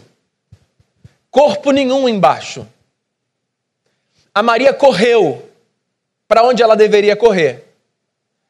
corpo 1.30 1.70
nenhum 1.70 2.06
embaixo. 2.06 2.68
A 4.34 4.42
Maria 4.42 4.74
correu 4.74 5.48
para 6.28 6.42
onde 6.42 6.62
ela 6.62 6.76
deveria 6.76 7.16
correr. 7.16 7.72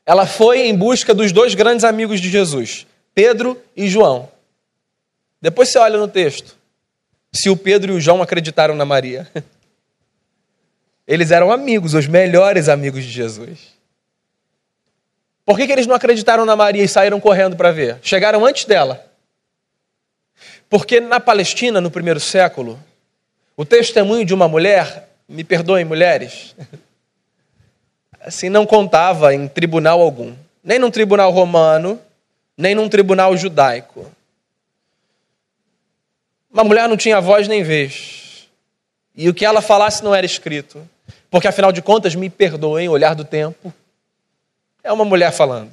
Ela 0.04 0.26
foi 0.26 0.66
em 0.66 0.76
busca 0.76 1.14
dos 1.14 1.30
dois 1.30 1.54
grandes 1.54 1.84
amigos 1.84 2.20
de 2.20 2.28
Jesus, 2.28 2.88
Pedro 3.14 3.56
e 3.76 3.88
João. 3.88 4.28
Depois 5.40 5.68
você 5.68 5.78
olha 5.78 5.96
no 5.96 6.08
texto 6.08 6.56
se 7.32 7.48
o 7.48 7.56
Pedro 7.56 7.92
e 7.92 7.96
o 7.96 8.00
João 8.00 8.20
acreditaram 8.20 8.74
na 8.74 8.84
Maria. 8.84 9.30
Eles 11.06 11.30
eram 11.30 11.52
amigos, 11.52 11.94
os 11.94 12.08
melhores 12.08 12.68
amigos 12.68 13.04
de 13.04 13.10
Jesus. 13.12 13.79
Por 15.50 15.56
que, 15.56 15.66
que 15.66 15.72
eles 15.72 15.88
não 15.88 15.96
acreditaram 15.96 16.44
na 16.44 16.54
Maria 16.54 16.84
e 16.84 16.86
saíram 16.86 17.18
correndo 17.18 17.56
para 17.56 17.72
ver? 17.72 17.98
Chegaram 18.02 18.46
antes 18.46 18.66
dela. 18.66 19.04
Porque 20.68 21.00
na 21.00 21.18
Palestina, 21.18 21.80
no 21.80 21.90
primeiro 21.90 22.20
século, 22.20 22.78
o 23.56 23.64
testemunho 23.64 24.24
de 24.24 24.32
uma 24.32 24.46
mulher, 24.46 25.08
me 25.28 25.42
perdoem 25.42 25.84
mulheres, 25.84 26.54
assim 28.22 28.48
não 28.48 28.64
contava 28.64 29.34
em 29.34 29.48
tribunal 29.48 30.00
algum, 30.00 30.36
nem 30.62 30.78
num 30.78 30.88
tribunal 30.88 31.32
romano, 31.32 32.00
nem 32.56 32.72
num 32.72 32.88
tribunal 32.88 33.36
judaico. 33.36 34.08
Uma 36.48 36.62
mulher 36.62 36.88
não 36.88 36.96
tinha 36.96 37.20
voz 37.20 37.48
nem 37.48 37.64
vez. 37.64 38.48
E 39.16 39.28
o 39.28 39.34
que 39.34 39.44
ela 39.44 39.60
falasse 39.60 40.04
não 40.04 40.14
era 40.14 40.24
escrito. 40.24 40.88
Porque 41.28 41.48
afinal 41.48 41.72
de 41.72 41.82
contas, 41.82 42.14
me 42.14 42.30
perdoem, 42.30 42.88
olhar 42.88 43.16
do 43.16 43.24
tempo, 43.24 43.74
é 44.82 44.92
uma 44.92 45.04
mulher 45.04 45.32
falando. 45.32 45.70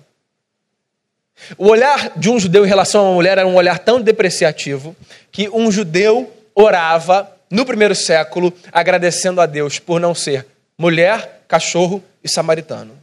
O 1.57 1.67
olhar 1.67 2.17
de 2.17 2.29
um 2.29 2.39
judeu 2.39 2.65
em 2.65 2.67
relação 2.67 3.01
a 3.01 3.09
uma 3.09 3.15
mulher 3.15 3.37
era 3.37 3.47
um 3.47 3.55
olhar 3.55 3.79
tão 3.79 4.01
depreciativo 4.01 4.95
que 5.31 5.47
um 5.49 5.71
judeu 5.71 6.33
orava 6.55 7.31
no 7.49 7.65
primeiro 7.65 7.95
século 7.95 8.53
agradecendo 8.71 9.39
a 9.39 9.45
Deus 9.45 9.79
por 9.79 9.99
não 9.99 10.15
ser 10.15 10.45
mulher, 10.77 11.43
cachorro 11.47 12.03
e 12.23 12.29
samaritano. 12.29 12.97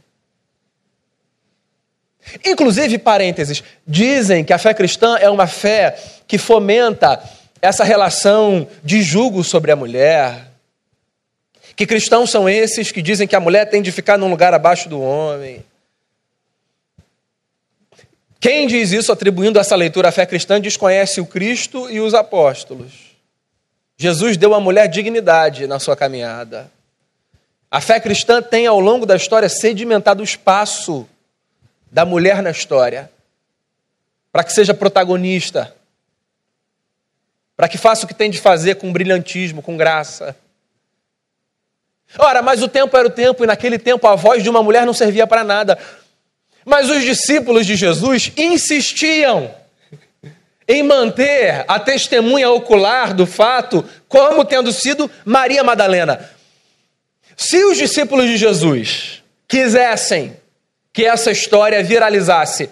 Inclusive, 2.43 2.97
parênteses, 2.97 3.63
dizem 3.85 4.43
que 4.43 4.53
a 4.53 4.57
fé 4.57 4.73
cristã 4.73 5.17
é 5.17 5.29
uma 5.29 5.47
fé 5.47 5.97
que 6.27 6.37
fomenta 6.37 7.21
essa 7.61 7.83
relação 7.83 8.67
de 8.83 9.01
julgo 9.01 9.43
sobre 9.43 9.71
a 9.71 9.75
mulher. 9.75 10.47
Que 11.75 11.85
cristãos 11.85 12.29
são 12.29 12.49
esses 12.49 12.91
que 12.91 13.01
dizem 13.01 13.27
que 13.27 13.35
a 13.35 13.39
mulher 13.39 13.65
tem 13.69 13.81
de 13.81 13.91
ficar 13.91 14.17
num 14.17 14.29
lugar 14.29 14.53
abaixo 14.53 14.89
do 14.89 15.01
homem? 15.01 15.63
Quem 18.45 18.67
diz 18.67 18.91
isso 18.91 19.11
atribuindo 19.11 19.57
essa 19.57 19.75
leitura 19.75 20.09
à 20.09 20.11
fé 20.11 20.23
cristã 20.23 20.61
desconhece 20.61 21.19
o 21.19 21.25
Cristo 21.25 21.89
e 21.89 21.99
os 21.99 22.13
apóstolos. 22.13 23.15
Jesus 23.97 24.37
deu 24.37 24.53
à 24.53 24.59
mulher 24.59 24.87
dignidade 24.87 25.65
na 25.65 25.79
sua 25.79 25.95
caminhada. 25.95 26.71
A 27.71 27.81
fé 27.81 27.99
cristã 27.99 28.43
tem 28.43 28.67
ao 28.67 28.79
longo 28.79 29.03
da 29.03 29.15
história 29.15 29.49
sedimentado 29.49 30.21
o 30.21 30.23
espaço 30.23 31.09
da 31.91 32.05
mulher 32.05 32.43
na 32.43 32.51
história, 32.51 33.09
para 34.31 34.43
que 34.43 34.53
seja 34.53 34.75
protagonista, 34.75 35.75
para 37.57 37.67
que 37.67 37.79
faça 37.79 38.05
o 38.05 38.07
que 38.07 38.13
tem 38.13 38.29
de 38.29 38.39
fazer 38.39 38.75
com 38.75 38.93
brilhantismo, 38.93 39.63
com 39.63 39.75
graça. 39.75 40.35
Ora, 42.15 42.43
mas 42.43 42.61
o 42.61 42.67
tempo 42.67 42.95
era 42.95 43.07
o 43.07 43.11
tempo, 43.11 43.43
e 43.43 43.47
naquele 43.47 43.79
tempo 43.79 44.05
a 44.05 44.13
voz 44.13 44.43
de 44.43 44.49
uma 44.51 44.61
mulher 44.61 44.85
não 44.85 44.93
servia 44.93 45.25
para 45.25 45.43
nada. 45.43 45.79
Mas 46.65 46.89
os 46.89 47.03
discípulos 47.03 47.65
de 47.65 47.75
Jesus 47.75 48.31
insistiam 48.35 49.53
em 50.67 50.81
manter 50.81 51.63
a 51.67 51.79
testemunha 51.79 52.49
ocular 52.49 53.13
do 53.13 53.27
fato 53.27 53.87
como 54.09 54.43
tendo 54.43 54.73
sido 54.73 55.09
Maria 55.23 55.63
Madalena. 55.63 56.27
Se 57.37 57.63
os 57.65 57.77
discípulos 57.77 58.25
de 58.25 58.35
Jesus 58.35 59.23
quisessem 59.47 60.35
que 60.91 61.05
essa 61.05 61.31
história 61.31 61.83
viralizasse, 61.83 62.69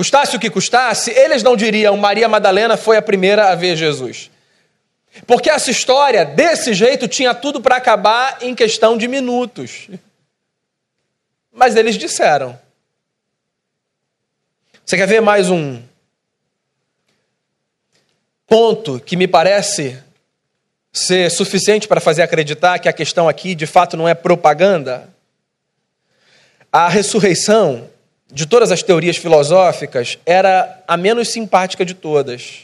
Custasse 0.00 0.34
o 0.34 0.40
que 0.40 0.48
custasse, 0.48 1.10
eles 1.10 1.42
não 1.42 1.54
diriam 1.54 1.94
Maria 1.94 2.26
Madalena 2.26 2.74
foi 2.78 2.96
a 2.96 3.02
primeira 3.02 3.50
a 3.50 3.54
ver 3.54 3.76
Jesus. 3.76 4.30
Porque 5.26 5.50
essa 5.50 5.70
história, 5.70 6.24
desse 6.24 6.72
jeito, 6.72 7.06
tinha 7.06 7.34
tudo 7.34 7.60
para 7.60 7.76
acabar 7.76 8.38
em 8.40 8.54
questão 8.54 8.96
de 8.96 9.06
minutos. 9.06 9.90
Mas 11.52 11.76
eles 11.76 11.98
disseram. 11.98 12.58
Você 14.90 14.96
quer 14.96 15.06
ver 15.06 15.22
mais 15.22 15.48
um 15.48 15.80
ponto 18.44 18.98
que 18.98 19.14
me 19.14 19.28
parece 19.28 19.96
ser 20.92 21.30
suficiente 21.30 21.86
para 21.86 22.00
fazer 22.00 22.22
acreditar 22.22 22.76
que 22.80 22.88
a 22.88 22.92
questão 22.92 23.28
aqui 23.28 23.54
de 23.54 23.68
fato 23.68 23.96
não 23.96 24.08
é 24.08 24.14
propaganda? 24.14 25.08
A 26.72 26.88
ressurreição 26.88 27.88
de 28.32 28.46
todas 28.46 28.72
as 28.72 28.82
teorias 28.82 29.16
filosóficas, 29.16 30.18
era 30.26 30.82
a 30.88 30.96
menos 30.96 31.28
simpática 31.28 31.84
de 31.84 31.94
todas. 31.94 32.62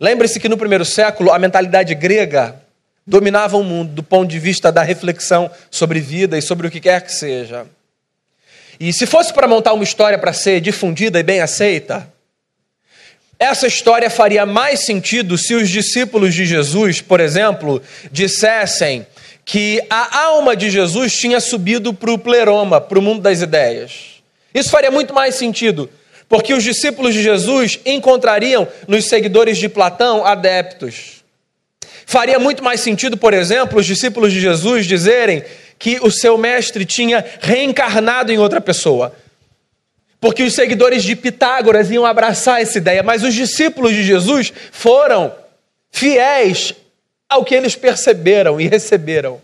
Lembre-se 0.00 0.40
que 0.40 0.48
no 0.48 0.58
primeiro 0.58 0.84
século 0.84 1.30
a 1.30 1.38
mentalidade 1.38 1.94
grega 1.94 2.60
dominava 3.06 3.56
o 3.56 3.62
mundo 3.62 3.92
do 3.92 4.02
ponto 4.02 4.28
de 4.28 4.40
vista 4.40 4.72
da 4.72 4.82
reflexão 4.82 5.48
sobre 5.70 6.00
vida 6.00 6.36
e 6.36 6.42
sobre 6.42 6.66
o 6.66 6.70
que 6.72 6.80
quer 6.80 7.00
que 7.02 7.12
seja. 7.12 7.68
E 8.80 8.94
se 8.94 9.06
fosse 9.06 9.30
para 9.30 9.46
montar 9.46 9.74
uma 9.74 9.84
história 9.84 10.16
para 10.16 10.32
ser 10.32 10.58
difundida 10.58 11.20
e 11.20 11.22
bem 11.22 11.42
aceita, 11.42 12.10
essa 13.38 13.66
história 13.66 14.08
faria 14.08 14.46
mais 14.46 14.80
sentido 14.80 15.36
se 15.36 15.54
os 15.54 15.68
discípulos 15.68 16.34
de 16.34 16.46
Jesus, 16.46 17.02
por 17.02 17.20
exemplo, 17.20 17.82
dissessem 18.10 19.06
que 19.44 19.82
a 19.90 20.24
alma 20.24 20.56
de 20.56 20.70
Jesus 20.70 21.14
tinha 21.14 21.40
subido 21.40 21.92
para 21.92 22.10
o 22.10 22.18
pleroma, 22.18 22.80
para 22.80 22.98
o 22.98 23.02
mundo 23.02 23.20
das 23.20 23.42
ideias. 23.42 24.22
Isso 24.54 24.70
faria 24.70 24.90
muito 24.90 25.12
mais 25.12 25.34
sentido, 25.34 25.90
porque 26.26 26.54
os 26.54 26.64
discípulos 26.64 27.12
de 27.12 27.22
Jesus 27.22 27.78
encontrariam 27.84 28.66
nos 28.88 29.06
seguidores 29.06 29.58
de 29.58 29.68
Platão 29.68 30.24
adeptos. 30.24 31.22
Faria 32.06 32.38
muito 32.38 32.64
mais 32.64 32.80
sentido, 32.80 33.16
por 33.16 33.34
exemplo, 33.34 33.78
os 33.78 33.86
discípulos 33.86 34.32
de 34.32 34.40
Jesus 34.40 34.86
dizerem 34.86 35.44
que 35.80 35.98
o 36.02 36.10
seu 36.10 36.36
mestre 36.36 36.84
tinha 36.84 37.24
reencarnado 37.40 38.30
em 38.30 38.38
outra 38.38 38.60
pessoa. 38.60 39.16
Porque 40.20 40.42
os 40.42 40.54
seguidores 40.54 41.02
de 41.02 41.16
Pitágoras 41.16 41.90
iam 41.90 42.04
abraçar 42.04 42.60
essa 42.60 42.76
ideia, 42.76 43.02
mas 43.02 43.24
os 43.24 43.34
discípulos 43.34 43.92
de 43.92 44.04
Jesus 44.04 44.52
foram 44.70 45.34
fiéis 45.90 46.74
ao 47.26 47.42
que 47.42 47.54
eles 47.54 47.74
perceberam 47.74 48.60
e 48.60 48.68
receberam. 48.68 49.40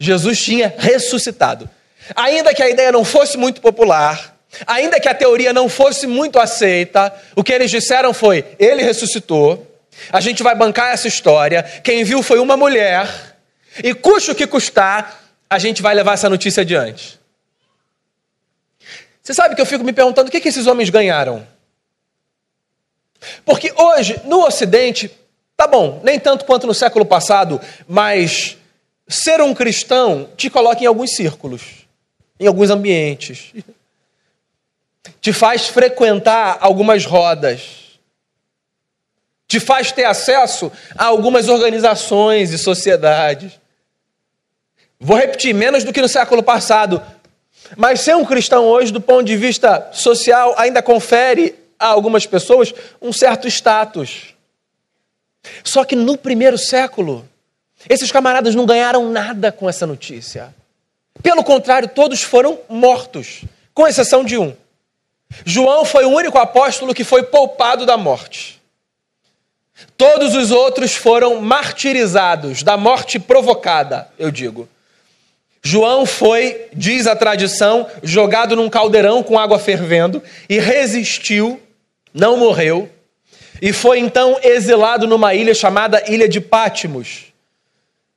Jesus 0.00 0.42
tinha 0.42 0.74
ressuscitado. 0.78 1.68
Ainda 2.16 2.54
que 2.54 2.62
a 2.62 2.70
ideia 2.70 2.90
não 2.90 3.04
fosse 3.04 3.36
muito 3.36 3.60
popular, 3.60 4.34
Ainda 4.68 5.00
que 5.00 5.08
a 5.08 5.14
teoria 5.14 5.52
não 5.52 5.68
fosse 5.68 6.06
muito 6.06 6.38
aceita, 6.38 7.12
o 7.34 7.42
que 7.42 7.52
eles 7.52 7.72
disseram 7.72 8.14
foi: 8.14 8.44
ele 8.56 8.84
ressuscitou, 8.84 9.66
a 10.12 10.20
gente 10.20 10.44
vai 10.44 10.54
bancar 10.54 10.92
essa 10.92 11.08
história, 11.08 11.64
quem 11.82 12.04
viu 12.04 12.22
foi 12.22 12.38
uma 12.38 12.56
mulher, 12.56 13.08
e 13.82 13.92
custe 13.92 14.30
o 14.30 14.34
que 14.34 14.46
custar, 14.46 15.23
a 15.48 15.58
gente 15.58 15.82
vai 15.82 15.94
levar 15.94 16.14
essa 16.14 16.28
notícia 16.28 16.62
adiante. 16.62 17.18
Você 19.22 19.32
sabe 19.32 19.54
que 19.54 19.60
eu 19.60 19.66
fico 19.66 19.84
me 19.84 19.92
perguntando 19.92 20.28
o 20.28 20.30
que, 20.30 20.48
esses 20.48 20.66
homens 20.66 20.90
ganharam? 20.90 21.46
Porque 23.44 23.72
hoje, 23.76 24.20
no 24.24 24.44
Ocidente, 24.44 25.10
tá 25.56 25.66
bom, 25.66 26.00
nem 26.04 26.20
tanto 26.20 26.44
quanto 26.44 26.66
no 26.66 26.74
século 26.74 27.06
passado, 27.06 27.60
mas 27.88 28.58
ser 29.08 29.40
um 29.40 29.54
cristão 29.54 30.28
te 30.36 30.50
coloca 30.50 30.82
em 30.82 30.86
alguns 30.86 31.14
círculos, 31.14 31.86
em 32.38 32.46
alguns 32.46 32.70
ambientes 32.70 33.52
te 35.20 35.32
faz 35.32 35.68
frequentar 35.68 36.58
algumas 36.60 37.04
rodas, 37.04 37.98
te 39.46 39.60
faz 39.60 39.92
ter 39.92 40.04
acesso 40.04 40.72
a 40.96 41.06
algumas 41.06 41.48
organizações 41.48 42.50
e 42.52 42.58
sociedades. 42.58 43.52
Vou 45.00 45.16
repetir, 45.16 45.54
menos 45.54 45.84
do 45.84 45.92
que 45.92 46.00
no 46.00 46.08
século 46.08 46.42
passado. 46.42 47.02
Mas 47.76 48.00
ser 48.00 48.16
um 48.16 48.24
cristão 48.24 48.64
hoje, 48.64 48.92
do 48.92 49.00
ponto 49.00 49.24
de 49.24 49.36
vista 49.36 49.90
social, 49.92 50.54
ainda 50.56 50.82
confere 50.82 51.54
a 51.78 51.86
algumas 51.88 52.26
pessoas 52.26 52.72
um 53.00 53.12
certo 53.12 53.48
status. 53.48 54.34
Só 55.62 55.84
que 55.84 55.96
no 55.96 56.16
primeiro 56.16 56.56
século, 56.56 57.28
esses 57.88 58.10
camaradas 58.10 58.54
não 58.54 58.66
ganharam 58.66 59.10
nada 59.10 59.52
com 59.52 59.68
essa 59.68 59.86
notícia. 59.86 60.54
Pelo 61.22 61.44
contrário, 61.44 61.88
todos 61.88 62.22
foram 62.22 62.58
mortos, 62.68 63.44
com 63.72 63.86
exceção 63.86 64.24
de 64.24 64.38
um. 64.38 64.54
João 65.44 65.84
foi 65.84 66.04
o 66.04 66.10
único 66.10 66.38
apóstolo 66.38 66.94
que 66.94 67.04
foi 67.04 67.22
poupado 67.24 67.84
da 67.84 67.96
morte. 67.96 68.60
Todos 69.96 70.34
os 70.34 70.50
outros 70.50 70.94
foram 70.94 71.40
martirizados, 71.40 72.62
da 72.62 72.76
morte 72.76 73.18
provocada, 73.18 74.08
eu 74.18 74.30
digo. 74.30 74.68
João 75.66 76.04
foi, 76.04 76.68
diz 76.74 77.06
a 77.06 77.16
tradição, 77.16 77.86
jogado 78.02 78.54
num 78.54 78.68
caldeirão 78.68 79.22
com 79.22 79.38
água 79.38 79.58
fervendo 79.58 80.22
e 80.46 80.58
resistiu, 80.58 81.58
não 82.12 82.36
morreu, 82.36 82.90
e 83.62 83.72
foi 83.72 83.98
então 83.98 84.38
exilado 84.42 85.06
numa 85.06 85.32
ilha 85.34 85.54
chamada 85.54 86.04
Ilha 86.06 86.28
de 86.28 86.38
Pátimos, 86.38 87.32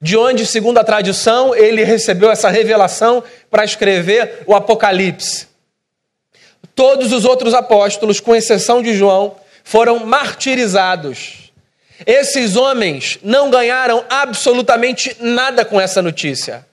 de 0.02 0.18
onde, 0.18 0.46
segundo 0.46 0.78
a 0.78 0.84
tradição, 0.84 1.56
ele 1.56 1.86
recebeu 1.86 2.30
essa 2.30 2.50
revelação 2.50 3.24
para 3.50 3.64
escrever 3.64 4.44
o 4.46 4.54
Apocalipse. 4.54 5.48
Todos 6.76 7.14
os 7.14 7.24
outros 7.24 7.54
apóstolos, 7.54 8.20
com 8.20 8.36
exceção 8.36 8.82
de 8.82 8.94
João, 8.94 9.38
foram 9.64 10.06
martirizados. 10.06 11.54
Esses 12.06 12.58
homens 12.58 13.18
não 13.24 13.50
ganharam 13.50 14.04
absolutamente 14.10 15.16
nada 15.22 15.64
com 15.64 15.80
essa 15.80 16.02
notícia. 16.02 16.67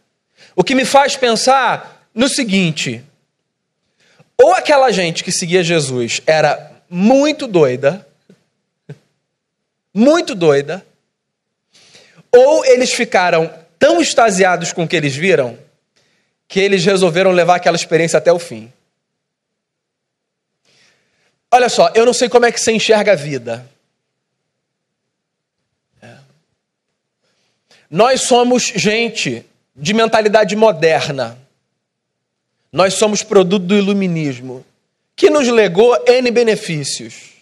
O 0.57 0.63
que 0.63 0.75
me 0.75 0.85
faz 0.85 1.17
pensar 1.17 2.09
no 2.15 2.29
seguinte: 2.29 3.05
ou 4.41 4.53
aquela 4.53 4.91
gente 4.93 5.25
que 5.25 5.33
seguia 5.33 5.63
Jesus 5.63 6.21
era 6.27 6.73
muito 6.89 7.47
doida, 7.47 8.07
muito 9.93 10.35
doida, 10.35 10.87
ou 12.31 12.65
eles 12.65 12.93
ficaram 12.93 13.53
tão 13.79 14.01
extasiados 14.01 14.73
com 14.73 14.85
o 14.85 14.89
que 14.89 14.97
eles 14.97 15.15
viram 15.15 15.59
que 16.47 16.61
eles 16.61 16.85
resolveram 16.85 17.33
levar 17.33 17.57
aquela 17.57 17.77
experiência 17.77 18.19
até 18.19 18.33
o 18.33 18.39
fim. 18.39 18.73
Olha 21.51 21.69
só, 21.69 21.91
eu 21.95 22.05
não 22.05 22.13
sei 22.13 22.29
como 22.29 22.47
é 22.47 22.53
que 22.53 22.61
você 22.61 22.73
enxerga 22.73 23.13
a 23.13 23.17
vida. 23.17 23.69
É. 26.03 26.17
Nós 27.91 28.23
somos 28.23 28.63
gente 28.65 29.45
de 29.75 29.93
mentalidade 29.93 30.55
moderna. 30.55 31.39
Nós 32.73 32.95
somos 32.95 33.23
produto 33.23 33.65
do 33.65 33.77
iluminismo, 33.77 34.65
que 35.17 35.31
nos 35.31 35.49
legou 35.49 35.97
N 36.07 36.31
benefícios, 36.31 37.33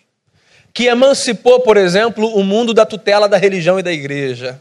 que 0.72 0.84
emancipou, 0.84 1.60
por 1.60 1.76
exemplo, 1.76 2.26
o 2.34 2.42
mundo 2.42 2.72
da 2.74 2.86
tutela 2.86 3.28
da 3.28 3.36
religião 3.36 3.78
e 3.78 3.82
da 3.82 3.92
igreja, 3.92 4.60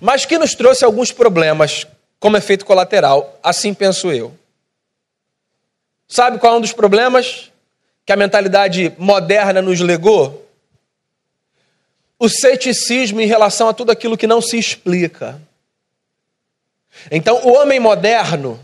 mas 0.00 0.24
que 0.24 0.38
nos 0.38 0.54
trouxe 0.54 0.84
alguns 0.84 1.10
problemas 1.10 1.86
como 2.18 2.36
efeito 2.36 2.64
colateral, 2.64 3.38
assim 3.42 3.72
penso 3.72 4.12
eu. 4.12 4.32
Sabe 6.06 6.38
qual 6.38 6.54
é 6.54 6.58
um 6.58 6.60
dos 6.60 6.72
problemas 6.72 7.50
que 8.04 8.12
a 8.12 8.16
mentalidade 8.16 8.92
moderna 8.98 9.62
nos 9.62 9.80
legou? 9.80 10.46
O 12.18 12.28
ceticismo 12.28 13.20
em 13.20 13.26
relação 13.26 13.68
a 13.68 13.72
tudo 13.72 13.90
aquilo 13.90 14.18
que 14.18 14.26
não 14.26 14.42
se 14.42 14.58
explica. 14.58 15.40
Então, 17.10 17.40
o 17.44 17.52
homem 17.52 17.80
moderno, 17.80 18.58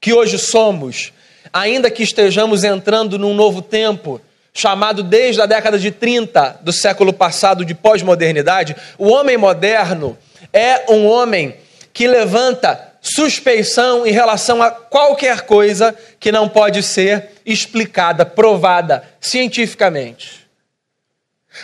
que 0.00 0.12
hoje 0.12 0.38
somos, 0.38 1.12
ainda 1.52 1.90
que 1.90 2.02
estejamos 2.02 2.64
entrando 2.64 3.18
num 3.18 3.34
novo 3.34 3.62
tempo, 3.62 4.20
chamado 4.52 5.02
desde 5.02 5.40
a 5.40 5.46
década 5.46 5.78
de 5.78 5.90
30 5.90 6.60
do 6.62 6.72
século 6.72 7.12
passado 7.12 7.64
de 7.64 7.74
pós-modernidade, 7.74 8.74
o 8.98 9.08
homem 9.08 9.36
moderno 9.36 10.18
é 10.52 10.90
um 10.90 11.06
homem 11.06 11.56
que 11.92 12.06
levanta 12.06 12.92
suspeição 13.00 14.06
em 14.06 14.12
relação 14.12 14.62
a 14.62 14.70
qualquer 14.70 15.42
coisa 15.42 15.94
que 16.18 16.32
não 16.32 16.48
pode 16.48 16.82
ser 16.82 17.30
explicada, 17.46 18.26
provada 18.26 19.04
cientificamente. 19.20 20.46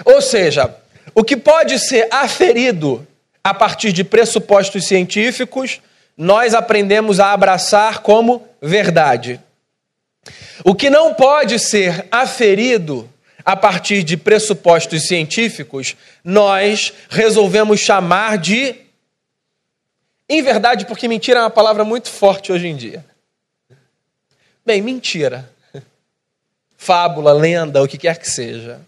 Ou 0.05 0.21
seja, 0.21 0.75
o 1.15 1.23
que 1.23 1.37
pode 1.37 1.79
ser 1.79 2.09
aferido 2.11 3.07
a 3.43 3.53
partir 3.53 3.93
de 3.93 4.03
pressupostos 4.03 4.87
científicos 4.87 5.81
nós 6.17 6.55
aprendemos 6.55 7.21
a 7.21 7.33
abraçar 7.33 8.01
como 8.01 8.47
verdade. 8.61 9.41
O 10.65 10.75
que 10.75 10.89
não 10.89 11.13
pode 11.15 11.59
ser 11.59 12.07
aferido 12.11 13.09
a 13.45 13.55
partir 13.57 14.03
de 14.03 14.17
pressupostos 14.17 15.07
científicos, 15.07 15.97
nós 16.25 16.93
resolvemos 17.11 17.81
chamar 17.81 18.39
de. 18.39 18.75
Em 20.27 20.43
verdade, 20.43 20.87
porque 20.87 21.07
mentira 21.07 21.41
é 21.41 21.43
uma 21.43 21.51
palavra 21.51 21.85
muito 21.85 22.09
forte 22.09 22.51
hoje 22.51 22.67
em 22.67 22.77
dia. 22.77 23.05
Bem, 24.65 24.81
mentira. 24.81 25.51
Fábula, 26.79 27.33
lenda, 27.35 27.83
o 27.83 27.89
que 27.89 27.99
quer 27.99 28.19
que 28.19 28.29
seja. 28.29 28.81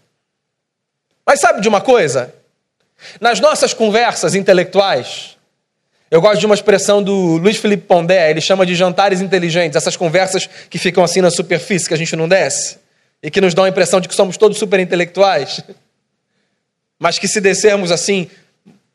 Mas 1.23 1.39
sabe 1.39 1.61
de 1.61 1.67
uma 1.67 1.81
coisa? 1.81 2.33
Nas 3.21 3.39
nossas 3.39 3.73
conversas 3.73 4.33
intelectuais, 4.33 5.36
eu 6.09 6.21
gosto 6.21 6.39
de 6.39 6.45
uma 6.45 6.55
expressão 6.55 7.03
do 7.03 7.37
Luiz 7.37 7.57
Felipe 7.57 7.85
Pondé, 7.85 8.29
ele 8.29 8.39
chama 8.39 8.65
de 8.65 8.75
jantares 8.75 9.19
inteligentes, 9.19 9.75
essas 9.75 9.97
conversas 9.97 10.47
que 10.69 10.77
ficam 10.77 11.03
assim 11.03 11.19
na 11.19 11.29
superfície, 11.29 11.87
que 11.87 11.93
a 11.93 11.97
gente 11.97 12.15
não 12.15 12.27
desce, 12.27 12.77
e 13.21 13.29
que 13.29 13.41
nos 13.41 13.53
dão 13.53 13.65
a 13.65 13.69
impressão 13.69 13.99
de 13.99 14.07
que 14.07 14.15
somos 14.15 14.37
todos 14.37 14.57
super 14.57 14.79
intelectuais, 14.79 15.61
mas 16.97 17.19
que 17.19 17.27
se 17.27 17.41
descermos 17.41 17.91
assim, 17.91 18.29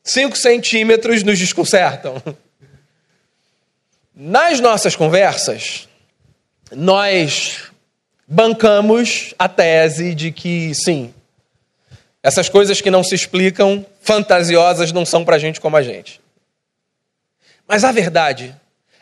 cinco 0.03 0.35
centímetros 0.35 1.21
nos 1.21 1.37
desconcertam. 1.37 2.21
Nas 4.15 4.59
nossas 4.59 4.95
conversas, 4.95 5.87
nós 6.71 7.63
bancamos 8.27 9.33
a 9.37 9.47
tese 9.47 10.15
de 10.15 10.31
que, 10.31 10.73
sim, 10.73 11.13
essas 12.23 12.49
coisas 12.49 12.81
que 12.81 12.89
não 12.89 13.03
se 13.03 13.13
explicam, 13.13 13.85
fantasiosas, 14.01 14.91
não 14.91 15.05
são 15.05 15.23
para 15.23 15.37
gente 15.37 15.61
como 15.61 15.77
a 15.77 15.83
gente. 15.83 16.22
Mas 17.67 17.83
a 17.83 17.91
verdade 17.91 18.55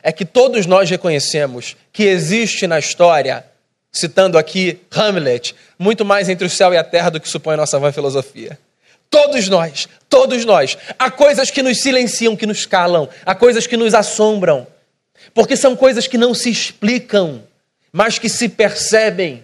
é 0.03 0.11
que 0.11 0.25
todos 0.25 0.65
nós 0.65 0.89
reconhecemos 0.89 1.75
que 1.91 2.03
existe 2.03 2.67
na 2.67 2.79
história, 2.79 3.45
citando 3.91 4.37
aqui 4.37 4.79
Hamlet, 4.91 5.55
muito 5.77 6.05
mais 6.05 6.29
entre 6.29 6.45
o 6.45 6.49
céu 6.49 6.73
e 6.73 6.77
a 6.77 6.83
terra 6.83 7.09
do 7.09 7.19
que 7.19 7.29
supõe 7.29 7.55
a 7.55 7.57
nossa 7.57 7.79
vã 7.79 7.91
filosofia. 7.91 8.57
Todos 9.09 9.49
nós, 9.49 9.89
todos 10.09 10.45
nós. 10.45 10.77
Há 10.97 11.11
coisas 11.11 11.51
que 11.51 11.61
nos 11.61 11.81
silenciam, 11.81 12.35
que 12.35 12.45
nos 12.45 12.65
calam, 12.65 13.09
há 13.25 13.35
coisas 13.35 13.67
que 13.67 13.75
nos 13.75 13.93
assombram, 13.93 14.65
porque 15.33 15.57
são 15.57 15.75
coisas 15.75 16.07
que 16.07 16.17
não 16.17 16.33
se 16.33 16.49
explicam, 16.49 17.43
mas 17.91 18.17
que 18.17 18.29
se 18.29 18.47
percebem. 18.47 19.43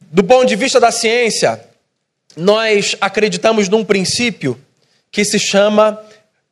Do 0.00 0.24
ponto 0.24 0.46
de 0.46 0.56
vista 0.56 0.80
da 0.80 0.90
ciência, 0.90 1.64
nós 2.36 2.96
acreditamos 3.00 3.68
num 3.68 3.84
princípio 3.84 4.60
que 5.10 5.24
se 5.24 5.38
chama 5.38 6.04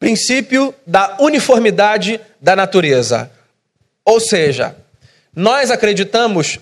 princípio 0.02 0.74
da 0.84 1.16
uniformidade 1.20 2.20
da 2.40 2.56
natureza. 2.56 3.30
Ou 4.04 4.18
seja, 4.18 4.74
nós 5.32 5.70
acreditamos 5.70 6.58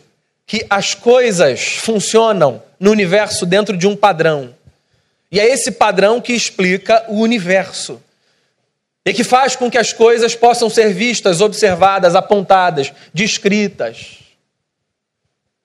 que 0.47 0.67
as 0.69 0.93
coisas 0.93 1.79
funcionam 1.79 2.63
no 2.79 2.91
universo 2.91 3.47
dentro 3.47 3.79
de 3.79 3.87
um 3.87 3.97
padrão. 3.97 4.55
E 5.33 5.41
é 5.41 5.49
esse 5.49 5.71
padrão 5.71 6.21
que 6.21 6.35
explica 6.35 7.03
o 7.09 7.19
universo. 7.21 7.99
E 9.07 9.15
que 9.15 9.25
faz 9.25 9.57
com 9.57 9.71
que 9.71 9.79
as 9.79 9.91
coisas 9.91 10.35
possam 10.35 10.69
ser 10.69 10.93
vistas, 10.93 11.41
observadas, 11.41 12.15
apontadas, 12.15 12.93
descritas. 13.15 14.19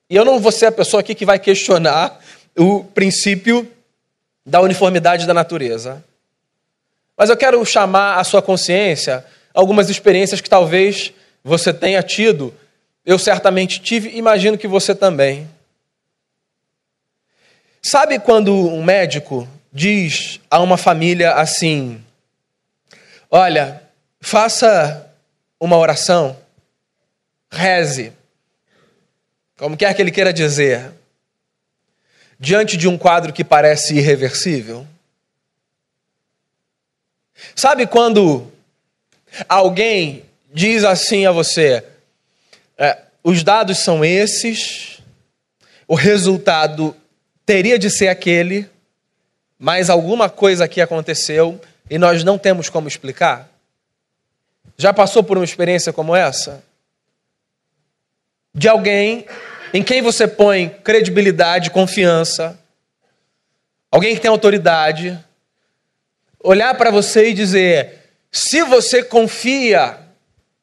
E 0.08 0.16
eu 0.16 0.24
não 0.24 0.40
vou 0.40 0.50
ser 0.50 0.64
a 0.64 0.72
pessoa 0.72 1.02
aqui 1.02 1.14
que 1.14 1.26
vai 1.26 1.38
questionar 1.38 2.18
o 2.56 2.82
princípio 2.82 3.70
da 4.46 4.62
uniformidade 4.62 5.26
da 5.26 5.34
natureza. 5.34 6.02
Mas 7.16 7.30
eu 7.30 7.36
quero 7.36 7.64
chamar 7.64 8.18
a 8.18 8.24
sua 8.24 8.42
consciência 8.42 9.24
algumas 9.56 9.88
experiências 9.88 10.40
que 10.42 10.50
talvez 10.50 11.12
você 11.42 11.72
tenha 11.72 12.02
tido, 12.02 12.54
eu 13.04 13.18
certamente 13.18 13.80
tive, 13.80 14.10
imagino 14.16 14.58
que 14.58 14.68
você 14.68 14.94
também. 14.94 15.48
Sabe 17.82 18.18
quando 18.18 18.52
um 18.52 18.84
médico 18.84 19.48
diz 19.72 20.40
a 20.50 20.60
uma 20.60 20.76
família 20.76 21.34
assim: 21.34 22.04
Olha, 23.30 23.82
faça 24.20 25.10
uma 25.58 25.78
oração, 25.78 26.36
reze, 27.50 28.12
como 29.56 29.76
quer 29.76 29.94
que 29.94 30.02
ele 30.02 30.10
queira 30.10 30.32
dizer, 30.32 30.92
diante 32.38 32.76
de 32.76 32.88
um 32.88 32.98
quadro 32.98 33.32
que 33.32 33.44
parece 33.44 33.94
irreversível? 33.94 34.86
Sabe 37.54 37.86
quando 37.86 38.50
alguém 39.48 40.24
diz 40.52 40.84
assim 40.84 41.26
a 41.26 41.32
você: 41.32 41.84
é, 42.78 42.98
os 43.22 43.42
dados 43.42 43.78
são 43.78 44.04
esses, 44.04 45.00
o 45.86 45.94
resultado 45.94 46.96
teria 47.44 47.78
de 47.78 47.90
ser 47.90 48.08
aquele, 48.08 48.68
mas 49.58 49.90
alguma 49.90 50.28
coisa 50.28 50.64
aqui 50.64 50.80
aconteceu 50.80 51.60
e 51.88 51.98
nós 51.98 52.24
não 52.24 52.38
temos 52.38 52.68
como 52.68 52.88
explicar? 52.88 53.48
Já 54.76 54.92
passou 54.92 55.22
por 55.22 55.38
uma 55.38 55.44
experiência 55.44 55.92
como 55.92 56.14
essa? 56.14 56.62
De 58.54 58.68
alguém 58.68 59.26
em 59.72 59.82
quem 59.82 60.00
você 60.00 60.26
põe 60.26 60.68
credibilidade, 60.68 61.70
confiança, 61.70 62.58
alguém 63.90 64.14
que 64.14 64.20
tem 64.20 64.30
autoridade, 64.30 65.18
olhar 66.46 66.74
para 66.76 66.90
você 66.90 67.30
e 67.30 67.34
dizer: 67.34 68.00
se 68.30 68.62
você 68.62 69.02
confia 69.02 69.98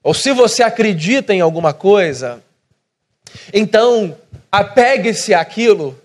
ou 0.01 0.13
se 0.13 0.31
você 0.31 0.63
acredita 0.63 1.33
em 1.33 1.41
alguma 1.41 1.73
coisa, 1.73 2.41
Então, 3.53 4.15
apegue-se 4.51 5.33
àquilo. 5.33 5.99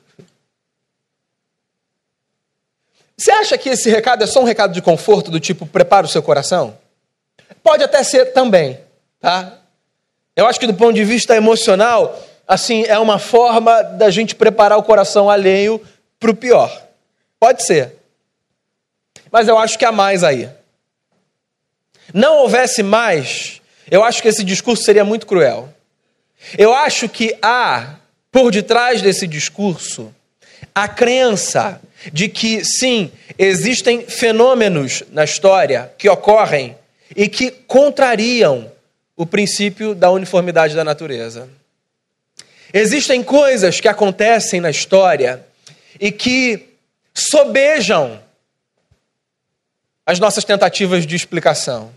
Você 3.17 3.31
acha 3.31 3.59
que 3.59 3.71
esse 3.71 3.91
recado 3.91 4.23
é 4.23 4.27
só 4.27 4.41
um 4.41 4.45
recado 4.45 4.73
de 4.73 4.81
conforto, 4.81 5.31
do 5.31 5.41
tipo, 5.41 5.67
prepara 5.67 6.07
o 6.07 6.09
seu 6.09 6.23
coração? 6.23 6.79
Pode 7.63 7.83
até 7.83 8.03
ser 8.03 8.27
também, 8.33 8.79
tá? 9.21 9.59
Eu 10.37 10.47
acho 10.47 10.61
que 10.61 10.67
do 10.67 10.75
ponto 10.75 10.95
de 10.95 11.05
vista 11.05 11.35
emocional, 11.35 12.17
assim, 12.47 12.85
é 12.85 12.99
uma 12.99 13.19
forma 13.19 13.83
da 13.83 14.09
gente 14.09 14.37
preparar 14.37 14.79
o 14.79 14.85
coração 14.85 15.29
alheio 15.29 15.85
para 16.21 16.31
o 16.31 16.37
pior. 16.37 16.87
Pode 17.41 17.65
ser. 17.65 17.98
Mas 19.31 19.49
eu 19.49 19.59
acho 19.59 19.79
que 19.79 19.85
há 19.85 19.93
mais 19.93 20.25
aí. 20.25 20.49
Não 22.13 22.39
houvesse 22.39 22.83
mais, 22.83 23.61
eu 23.91 24.03
acho 24.03 24.23
que 24.23 24.29
esse 24.29 24.43
discurso 24.43 24.83
seria 24.83 25.05
muito 25.05 25.27
cruel. 25.27 25.73
Eu 26.57 26.73
acho 26.73 27.09
que 27.09 27.37
há, 27.43 27.97
por 28.31 28.51
detrás 28.51 29.03
desse 29.03 29.27
discurso, 29.27 30.15
a 30.75 30.89
crença 30.89 31.81
de 32.13 32.29
que, 32.29 32.65
sim, 32.65 33.11
existem 33.39 34.07
fenômenos 34.07 35.03
na 35.11 35.25
história 35.25 35.93
que 35.99 36.09
ocorrem 36.09 36.77
e 37.17 37.29
que 37.29 37.51
contrariam 37.51 38.71
o 39.17 39.27
princípio 39.27 39.95
da 39.95 40.11
uniformidade 40.11 40.77
da 40.77 40.85
natureza. 40.85 41.49
Existem 42.73 43.23
coisas 43.23 43.81
que 43.81 43.89
acontecem 43.89 44.61
na 44.61 44.71
história 44.71 45.45
e 46.01 46.13
que 46.13 46.69
sobejam 47.15 48.21
as 50.09 50.19
nossas 50.19 50.43
tentativas 50.43 51.07
de 51.07 51.15
explicação. 51.15 51.91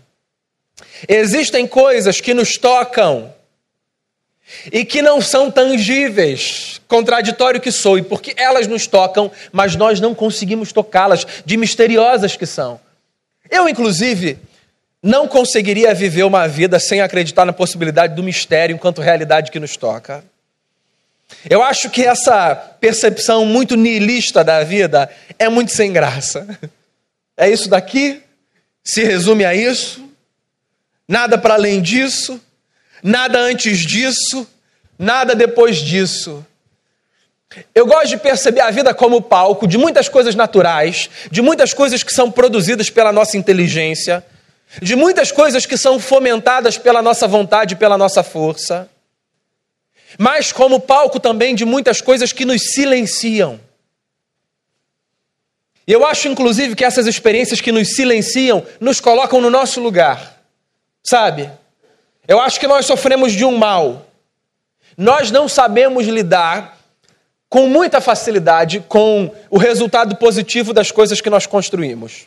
Existem 1.08 1.66
coisas 1.66 2.20
que 2.20 2.34
nos 2.34 2.58
tocam 2.58 3.34
e 4.70 4.84
que 4.84 5.00
não 5.00 5.18
são 5.18 5.50
tangíveis, 5.50 6.78
contraditório 6.86 7.58
que 7.58 7.72
sou, 7.72 7.96
e 7.96 8.02
porque 8.02 8.34
elas 8.36 8.66
nos 8.66 8.86
tocam, 8.86 9.32
mas 9.50 9.76
nós 9.76 9.98
não 9.98 10.14
conseguimos 10.14 10.74
tocá-las, 10.74 11.26
de 11.46 11.56
misteriosas 11.56 12.36
que 12.36 12.44
são. 12.44 12.78
Eu, 13.50 13.66
inclusive, 13.66 14.38
não 15.02 15.26
conseguiria 15.26 15.94
viver 15.94 16.24
uma 16.24 16.46
vida 16.46 16.78
sem 16.78 17.00
acreditar 17.00 17.46
na 17.46 17.52
possibilidade 17.54 18.14
do 18.14 18.22
mistério 18.22 18.74
enquanto 18.74 19.00
realidade 19.00 19.50
que 19.50 19.58
nos 19.58 19.74
toca. 19.74 20.22
Eu 21.48 21.62
acho 21.62 21.88
que 21.88 22.04
essa 22.04 22.54
percepção 22.78 23.46
muito 23.46 23.74
niilista 23.74 24.44
da 24.44 24.62
vida 24.62 25.08
é 25.38 25.48
muito 25.48 25.72
sem 25.72 25.90
graça. 25.90 26.46
É 27.36 27.48
isso 27.48 27.68
daqui, 27.68 28.22
se 28.84 29.02
resume 29.04 29.44
a 29.44 29.54
isso, 29.54 30.08
nada 31.08 31.38
para 31.38 31.54
além 31.54 31.80
disso, 31.80 32.40
nada 33.02 33.38
antes 33.38 33.78
disso, 33.78 34.46
nada 34.98 35.34
depois 35.34 35.78
disso. 35.78 36.44
Eu 37.74 37.86
gosto 37.86 38.08
de 38.08 38.16
perceber 38.16 38.60
a 38.60 38.70
vida 38.70 38.94
como 38.94 39.20
palco 39.20 39.66
de 39.66 39.76
muitas 39.76 40.08
coisas 40.08 40.34
naturais, 40.34 41.10
de 41.30 41.42
muitas 41.42 41.74
coisas 41.74 42.02
que 42.02 42.12
são 42.12 42.30
produzidas 42.30 42.88
pela 42.88 43.12
nossa 43.12 43.36
inteligência, 43.36 44.24
de 44.80 44.96
muitas 44.96 45.30
coisas 45.30 45.66
que 45.66 45.76
são 45.76 45.98
fomentadas 46.00 46.78
pela 46.78 47.02
nossa 47.02 47.28
vontade 47.28 47.76
pela 47.76 47.98
nossa 47.98 48.22
força, 48.22 48.88
mas 50.18 50.52
como 50.52 50.80
palco 50.80 51.20
também 51.20 51.54
de 51.54 51.64
muitas 51.64 52.00
coisas 52.00 52.32
que 52.32 52.44
nos 52.44 52.72
silenciam. 52.72 53.60
E 55.86 55.92
eu 55.92 56.06
acho, 56.06 56.28
inclusive, 56.28 56.74
que 56.74 56.84
essas 56.84 57.06
experiências 57.06 57.60
que 57.60 57.72
nos 57.72 57.94
silenciam 57.94 58.64
nos 58.80 59.00
colocam 59.00 59.40
no 59.40 59.50
nosso 59.50 59.80
lugar, 59.80 60.40
sabe? 61.02 61.50
Eu 62.26 62.40
acho 62.40 62.60
que 62.60 62.68
nós 62.68 62.86
sofremos 62.86 63.32
de 63.32 63.44
um 63.44 63.56
mal. 63.56 64.06
Nós 64.96 65.30
não 65.30 65.48
sabemos 65.48 66.06
lidar 66.06 66.78
com 67.48 67.66
muita 67.66 68.00
facilidade 68.00 68.82
com 68.88 69.30
o 69.50 69.58
resultado 69.58 70.16
positivo 70.16 70.72
das 70.72 70.90
coisas 70.90 71.20
que 71.20 71.28
nós 71.28 71.46
construímos. 71.46 72.26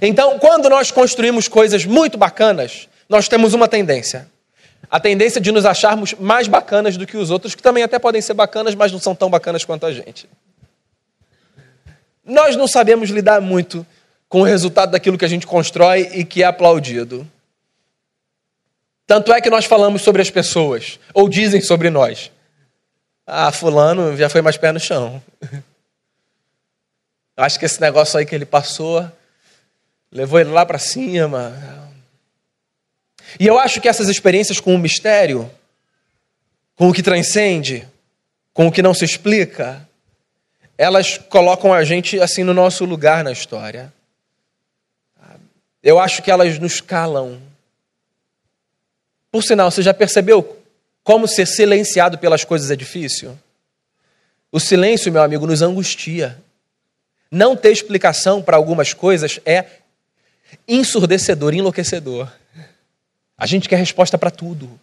Então, 0.00 0.38
quando 0.38 0.70
nós 0.70 0.90
construímos 0.90 1.48
coisas 1.48 1.84
muito 1.84 2.16
bacanas, 2.16 2.88
nós 3.08 3.28
temos 3.28 3.52
uma 3.52 3.66
tendência. 3.66 4.28
A 4.90 5.00
tendência 5.00 5.40
de 5.40 5.50
nos 5.50 5.66
acharmos 5.66 6.14
mais 6.14 6.46
bacanas 6.46 6.96
do 6.96 7.06
que 7.06 7.16
os 7.16 7.30
outros, 7.30 7.54
que 7.54 7.62
também 7.62 7.82
até 7.82 7.98
podem 7.98 8.22
ser 8.22 8.34
bacanas, 8.34 8.74
mas 8.74 8.92
não 8.92 9.00
são 9.00 9.14
tão 9.14 9.28
bacanas 9.28 9.64
quanto 9.64 9.84
a 9.84 9.92
gente. 9.92 10.28
Nós 12.28 12.54
não 12.56 12.68
sabemos 12.68 13.08
lidar 13.08 13.40
muito 13.40 13.86
com 14.28 14.42
o 14.42 14.44
resultado 14.44 14.90
daquilo 14.90 15.16
que 15.16 15.24
a 15.24 15.28
gente 15.28 15.46
constrói 15.46 16.10
e 16.12 16.24
que 16.24 16.42
é 16.42 16.46
aplaudido. 16.46 17.26
Tanto 19.06 19.32
é 19.32 19.40
que 19.40 19.48
nós 19.48 19.64
falamos 19.64 20.02
sobre 20.02 20.20
as 20.20 20.28
pessoas, 20.28 21.00
ou 21.14 21.26
dizem 21.26 21.62
sobre 21.62 21.88
nós. 21.88 22.30
Ah, 23.26 23.50
fulano 23.50 24.14
já 24.14 24.28
foi 24.28 24.42
mais 24.42 24.58
pé 24.58 24.70
no 24.70 24.78
chão. 24.78 25.22
Acho 27.34 27.58
que 27.58 27.64
esse 27.64 27.80
negócio 27.80 28.18
aí 28.18 28.26
que 28.26 28.34
ele 28.34 28.44
passou 28.44 29.10
levou 30.12 30.38
ele 30.38 30.50
lá 30.50 30.66
para 30.66 30.78
cima. 30.78 31.54
E 33.38 33.46
eu 33.46 33.58
acho 33.58 33.80
que 33.80 33.88
essas 33.88 34.08
experiências 34.08 34.58
com 34.58 34.74
o 34.74 34.78
mistério, 34.78 35.48
com 36.74 36.88
o 36.88 36.92
que 36.92 37.02
transcende, 37.02 37.86
com 38.52 38.66
o 38.66 38.72
que 38.72 38.82
não 38.82 38.92
se 38.92 39.04
explica, 39.04 39.87
elas 40.78 41.18
colocam 41.18 41.74
a 41.74 41.84
gente 41.84 42.18
assim 42.20 42.42
no 42.42 42.54
nosso 42.54 42.86
lugar 42.86 43.22
na 43.22 43.32
história. 43.32 43.92
Eu 45.82 45.98
acho 45.98 46.22
que 46.22 46.30
elas 46.30 46.58
nos 46.58 46.80
calam 46.80 47.40
por 49.30 49.42
sinal, 49.42 49.70
você 49.70 49.82
já 49.82 49.92
percebeu 49.92 50.56
como 51.04 51.28
ser 51.28 51.46
silenciado 51.46 52.18
pelas 52.18 52.44
coisas 52.44 52.70
é 52.70 52.76
difícil? 52.76 53.38
O 54.50 54.58
silêncio, 54.58 55.12
meu 55.12 55.22
amigo, 55.22 55.46
nos 55.46 55.62
angustia. 55.62 56.38
Não 57.30 57.54
ter 57.54 57.70
explicação 57.70 58.42
para 58.42 58.56
algumas 58.56 58.94
coisas 58.94 59.38
é 59.44 59.66
ensurdecedor, 60.66 61.54
enlouquecedor. 61.54 62.30
A 63.36 63.46
gente 63.46 63.68
quer 63.68 63.76
resposta 63.76 64.16
para 64.16 64.30
tudo. 64.30 64.80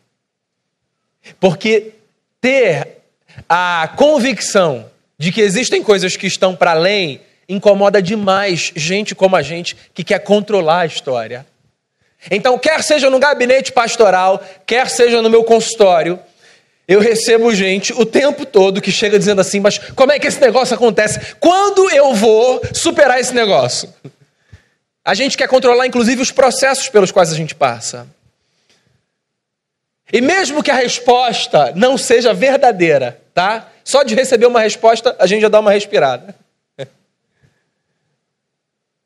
Porque 1.39 1.93
ter 2.39 2.99
a 3.49 3.91
convicção 3.97 4.89
de 5.17 5.31
que 5.31 5.41
existem 5.41 5.81
coisas 5.81 6.15
que 6.17 6.27
estão 6.27 6.55
para 6.55 6.71
além 6.71 7.21
incomoda 7.47 8.01
demais 8.01 8.71
gente 8.75 9.13
como 9.13 9.35
a 9.35 9.41
gente 9.41 9.75
que 9.93 10.03
quer 10.03 10.19
controlar 10.19 10.81
a 10.81 10.85
história. 10.85 11.45
Então, 12.29 12.57
quer 12.57 12.83
seja 12.83 13.09
no 13.09 13.19
gabinete 13.19 13.71
pastoral, 13.71 14.43
quer 14.65 14.89
seja 14.89 15.21
no 15.21 15.29
meu 15.29 15.43
consultório, 15.43 16.19
eu 16.87 16.99
recebo 16.99 17.53
gente 17.53 17.93
o 17.93 18.05
tempo 18.05 18.45
todo 18.45 18.81
que 18.81 18.91
chega 18.91 19.17
dizendo 19.17 19.41
assim: 19.41 19.59
Mas 19.59 19.77
como 19.77 20.11
é 20.11 20.19
que 20.19 20.27
esse 20.27 20.39
negócio 20.39 20.75
acontece? 20.75 21.35
Quando 21.39 21.89
eu 21.89 22.13
vou 22.13 22.61
superar 22.73 23.19
esse 23.19 23.33
negócio? 23.33 23.93
A 25.03 25.13
gente 25.13 25.37
quer 25.37 25.47
controlar, 25.47 25.85
inclusive, 25.85 26.21
os 26.21 26.31
processos 26.31 26.89
pelos 26.89 27.11
quais 27.11 27.31
a 27.31 27.35
gente 27.35 27.53
passa. 27.53 28.07
E 30.11 30.19
mesmo 30.19 30.63
que 30.63 30.71
a 30.71 30.75
resposta 30.75 31.71
não 31.75 31.97
seja 31.97 32.33
verdadeira, 32.33 33.19
tá? 33.35 33.69
Só 33.83 34.01
de 34.01 34.15
receber 34.15 34.47
uma 34.47 34.61
resposta, 34.61 35.15
a 35.19 35.27
gente 35.27 35.41
já 35.41 35.49
dá 35.49 35.59
uma 35.59 35.71
respirada. 35.71 36.33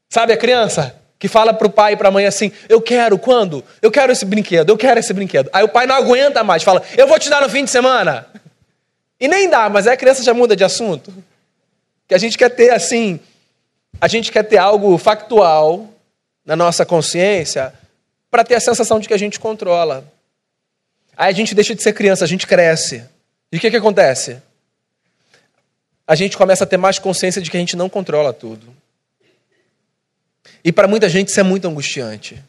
Sabe 0.08 0.32
a 0.32 0.38
criança? 0.38 0.96
que 1.20 1.28
fala 1.28 1.54
para 1.54 1.68
o 1.68 1.70
pai 1.70 1.94
e 1.94 1.98
para 1.98 2.08
a 2.08 2.12
mãe 2.12 2.26
assim: 2.26 2.50
Eu 2.70 2.82
quero, 2.82 3.20
quando? 3.20 3.62
Eu 3.82 3.92
quero 3.92 4.10
esse 4.10 4.24
brinquedo, 4.24 4.70
eu 4.70 4.78
quero 4.78 5.02
esse 5.02 5.12
brinquedo. 5.12 5.50
Aí 5.52 5.62
o 5.66 5.68
pai 5.68 5.86
não 5.86 5.96
aguenta 5.96 6.46
mais, 6.46 6.64
fala: 6.64 6.82
Eu 6.96 7.10
vou 7.10 7.20
te 7.20 7.30
dar 7.30 7.42
no 7.42 7.50
fim 7.50 7.66
de 7.66 7.70
semana. 7.70 8.26
E 9.20 9.28
nem 9.28 9.50
dá, 9.50 9.70
mas 9.70 9.86
aí 9.86 9.96
a 9.96 9.98
criança 9.98 10.24
já 10.24 10.34
muda 10.34 10.56
de 10.56 10.64
assunto. 10.64 11.14
Que 12.08 12.16
a 12.16 12.18
gente 12.18 12.38
quer 12.38 12.48
ter 12.48 12.70
assim, 12.70 13.20
a 14.00 14.08
gente 14.08 14.32
quer 14.32 14.44
ter 14.44 14.58
algo 14.58 14.98
factual 14.98 15.90
na 16.46 16.56
nossa 16.56 16.86
consciência 16.86 17.74
para 18.32 18.46
ter 18.46 18.56
a 18.56 18.62
sensação 18.62 18.98
de 18.98 19.10
que 19.10 19.14
a 19.14 19.20
gente 19.20 19.42
controla. 19.42 20.06
Aí 21.18 21.30
a 21.30 21.36
gente 21.36 21.54
deixa 21.54 21.76
de 21.76 21.84
ser 21.84 21.92
criança, 21.92 22.24
a 22.24 22.28
gente 22.28 22.48
cresce. 22.48 23.04
E 23.52 23.58
o 23.58 23.60
que, 23.60 23.72
que 23.72 23.78
acontece? 23.78 24.42
A 26.08 26.16
gente 26.16 26.38
começa 26.38 26.64
a 26.64 26.68
ter 26.68 26.78
mais 26.78 27.00
consciência 27.00 27.42
de 27.42 27.50
que 27.50 27.58
a 27.58 27.60
gente 27.60 27.76
não 27.76 27.90
controla 27.90 28.34
tudo. 28.34 28.76
E 30.64 30.72
para 30.72 30.88
muita 30.88 31.08
gente 31.08 31.30
isso 31.30 31.40
é 31.40 31.44
muito 31.44 31.68
angustiante. 31.68 32.42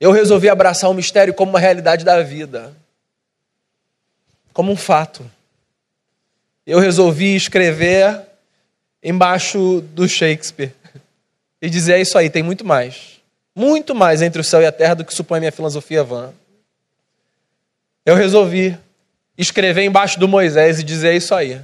Eu 0.00 0.12
resolvi 0.12 0.48
abraçar 0.48 0.88
o 0.90 0.94
mistério 0.94 1.34
como 1.34 1.50
uma 1.50 1.58
realidade 1.58 2.04
da 2.04 2.22
vida, 2.22 2.74
como 4.52 4.70
um 4.70 4.76
fato. 4.76 5.28
Eu 6.66 6.78
resolvi 6.78 7.34
escrever 7.34 8.20
embaixo 9.02 9.80
do 9.80 10.08
Shakespeare 10.08 10.72
e 11.60 11.68
dizer: 11.68 11.94
é 11.94 12.00
isso 12.00 12.16
aí, 12.16 12.30
tem 12.30 12.42
muito 12.42 12.64
mais. 12.64 13.18
Muito 13.54 13.94
mais 13.94 14.22
entre 14.22 14.40
o 14.40 14.44
céu 14.44 14.62
e 14.62 14.66
a 14.66 14.72
terra 14.72 14.94
do 14.94 15.04
que 15.04 15.12
supõe 15.12 15.40
minha 15.40 15.50
filosofia 15.50 16.04
vã. 16.04 16.32
Eu 18.06 18.14
resolvi 18.14 18.78
escrever 19.38 19.84
embaixo 19.84 20.18
do 20.18 20.26
Moisés 20.26 20.80
e 20.80 20.82
dizer: 20.82 21.14
isso 21.14 21.34
aí. 21.34 21.62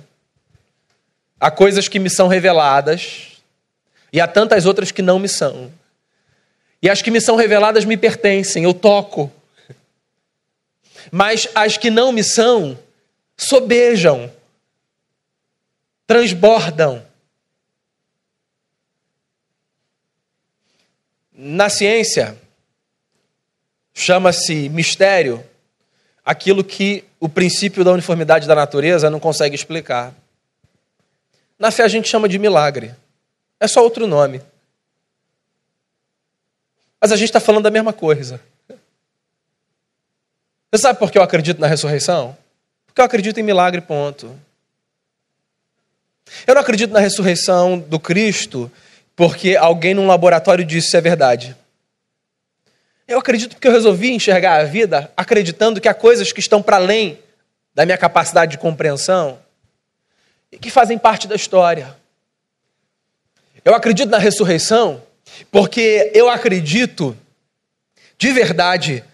Há 1.40 1.50
coisas 1.50 1.88
que 1.88 1.98
me 1.98 2.08
são 2.08 2.28
reveladas 2.28 3.32
e 4.12 4.20
há 4.20 4.28
tantas 4.28 4.64
outras 4.64 4.92
que 4.92 5.02
não 5.02 5.18
me 5.18 5.28
são. 5.28 5.70
E 6.80 6.88
as 6.88 7.02
que 7.02 7.10
me 7.10 7.20
são 7.20 7.34
reveladas 7.34 7.84
me 7.84 7.96
pertencem, 7.96 8.64
eu 8.64 8.72
toco. 8.72 9.32
Mas 11.10 11.48
as 11.54 11.76
que 11.76 11.90
não 11.90 12.12
me 12.12 12.22
são, 12.22 12.78
sobejam, 13.36 14.32
transbordam. 16.06 17.04
Na 21.32 21.68
ciência, 21.68 22.38
chama-se 23.92 24.68
mistério 24.68 25.44
aquilo 26.24 26.64
que 26.64 27.04
o 27.20 27.28
princípio 27.28 27.84
da 27.84 27.92
uniformidade 27.92 28.48
da 28.48 28.54
natureza 28.54 29.10
não 29.10 29.20
consegue 29.20 29.54
explicar. 29.54 30.14
Na 31.58 31.70
fé 31.70 31.82
a 31.82 31.88
gente 31.88 32.08
chama 32.08 32.28
de 32.28 32.38
milagre. 32.38 32.94
É 33.60 33.68
só 33.68 33.82
outro 33.82 34.06
nome. 34.06 34.40
Mas 37.00 37.12
a 37.12 37.16
gente 37.16 37.28
está 37.28 37.40
falando 37.40 37.64
da 37.64 37.70
mesma 37.70 37.92
coisa. 37.92 38.40
Você 40.72 40.82
sabe 40.82 40.98
por 40.98 41.10
que 41.10 41.18
eu 41.18 41.22
acredito 41.22 41.60
na 41.60 41.66
ressurreição? 41.66 42.36
Porque 42.86 43.00
eu 43.00 43.04
acredito 43.04 43.38
em 43.38 43.42
milagre, 43.42 43.80
ponto. 43.80 44.34
Eu 46.46 46.54
não 46.54 46.62
acredito 46.62 46.92
na 46.92 47.00
ressurreição 47.00 47.78
do 47.78 48.00
Cristo 48.00 48.70
porque 49.14 49.56
alguém 49.56 49.94
num 49.94 50.06
laboratório 50.06 50.64
disse 50.64 50.88
isso 50.88 50.96
é 50.96 51.00
verdade. 51.00 51.56
Eu 53.06 53.18
acredito 53.18 53.54
porque 53.54 53.68
eu 53.68 53.72
resolvi 53.72 54.12
enxergar 54.12 54.60
a 54.60 54.64
vida 54.64 55.12
acreditando 55.16 55.80
que 55.80 55.88
há 55.88 55.94
coisas 55.94 56.32
que 56.32 56.40
estão 56.40 56.62
para 56.62 56.76
além 56.76 57.18
da 57.74 57.84
minha 57.84 57.98
capacidade 57.98 58.52
de 58.52 58.58
compreensão 58.58 59.38
e 60.50 60.58
que 60.58 60.70
fazem 60.70 60.96
parte 60.96 61.28
da 61.28 61.34
história. 61.34 61.96
Eu 63.64 63.74
acredito 63.74 64.08
na 64.08 64.18
ressurreição 64.18 65.02
porque 65.50 66.10
eu 66.14 66.28
acredito 66.28 67.16
de 68.16 68.32
verdade 68.32 69.04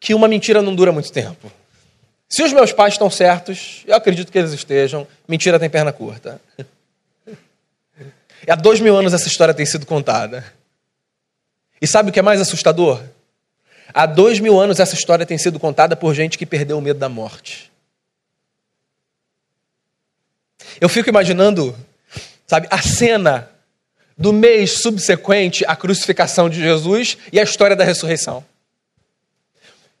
que 0.00 0.14
uma 0.14 0.28
mentira 0.28 0.60
não 0.60 0.74
dura 0.74 0.92
muito 0.92 1.12
tempo. 1.12 1.50
Se 2.28 2.42
os 2.42 2.52
meus 2.52 2.72
pais 2.72 2.94
estão 2.94 3.10
certos, 3.10 3.82
eu 3.86 3.94
acredito 3.94 4.30
que 4.30 4.38
eles 4.38 4.52
estejam, 4.52 5.06
mentira 5.26 5.58
tem 5.58 5.70
perna 5.70 5.92
curta. 5.92 6.40
Há 8.46 8.54
dois 8.54 8.80
mil 8.80 8.96
anos 8.96 9.14
essa 9.14 9.28
história 9.28 9.54
tem 9.54 9.66
sido 9.66 9.86
contada. 9.86 10.44
E 11.80 11.86
sabe 11.86 12.10
o 12.10 12.12
que 12.12 12.18
é 12.18 12.22
mais 12.22 12.40
assustador? 12.40 13.02
Há 13.92 14.06
dois 14.06 14.38
mil 14.40 14.60
anos 14.60 14.80
essa 14.80 14.94
história 14.94 15.24
tem 15.24 15.38
sido 15.38 15.58
contada 15.58 15.96
por 15.96 16.14
gente 16.14 16.36
que 16.36 16.44
perdeu 16.44 16.78
o 16.78 16.82
medo 16.82 16.98
da 16.98 17.08
morte. 17.08 17.70
Eu 20.80 20.88
fico 20.88 21.08
imaginando, 21.08 21.74
sabe, 22.46 22.68
a 22.70 22.80
cena 22.82 23.50
do 24.16 24.32
mês 24.32 24.82
subsequente 24.82 25.64
à 25.66 25.74
crucificação 25.76 26.50
de 26.50 26.60
Jesus 26.60 27.16
e 27.32 27.38
a 27.38 27.42
história 27.42 27.76
da 27.76 27.84
ressurreição. 27.84 28.44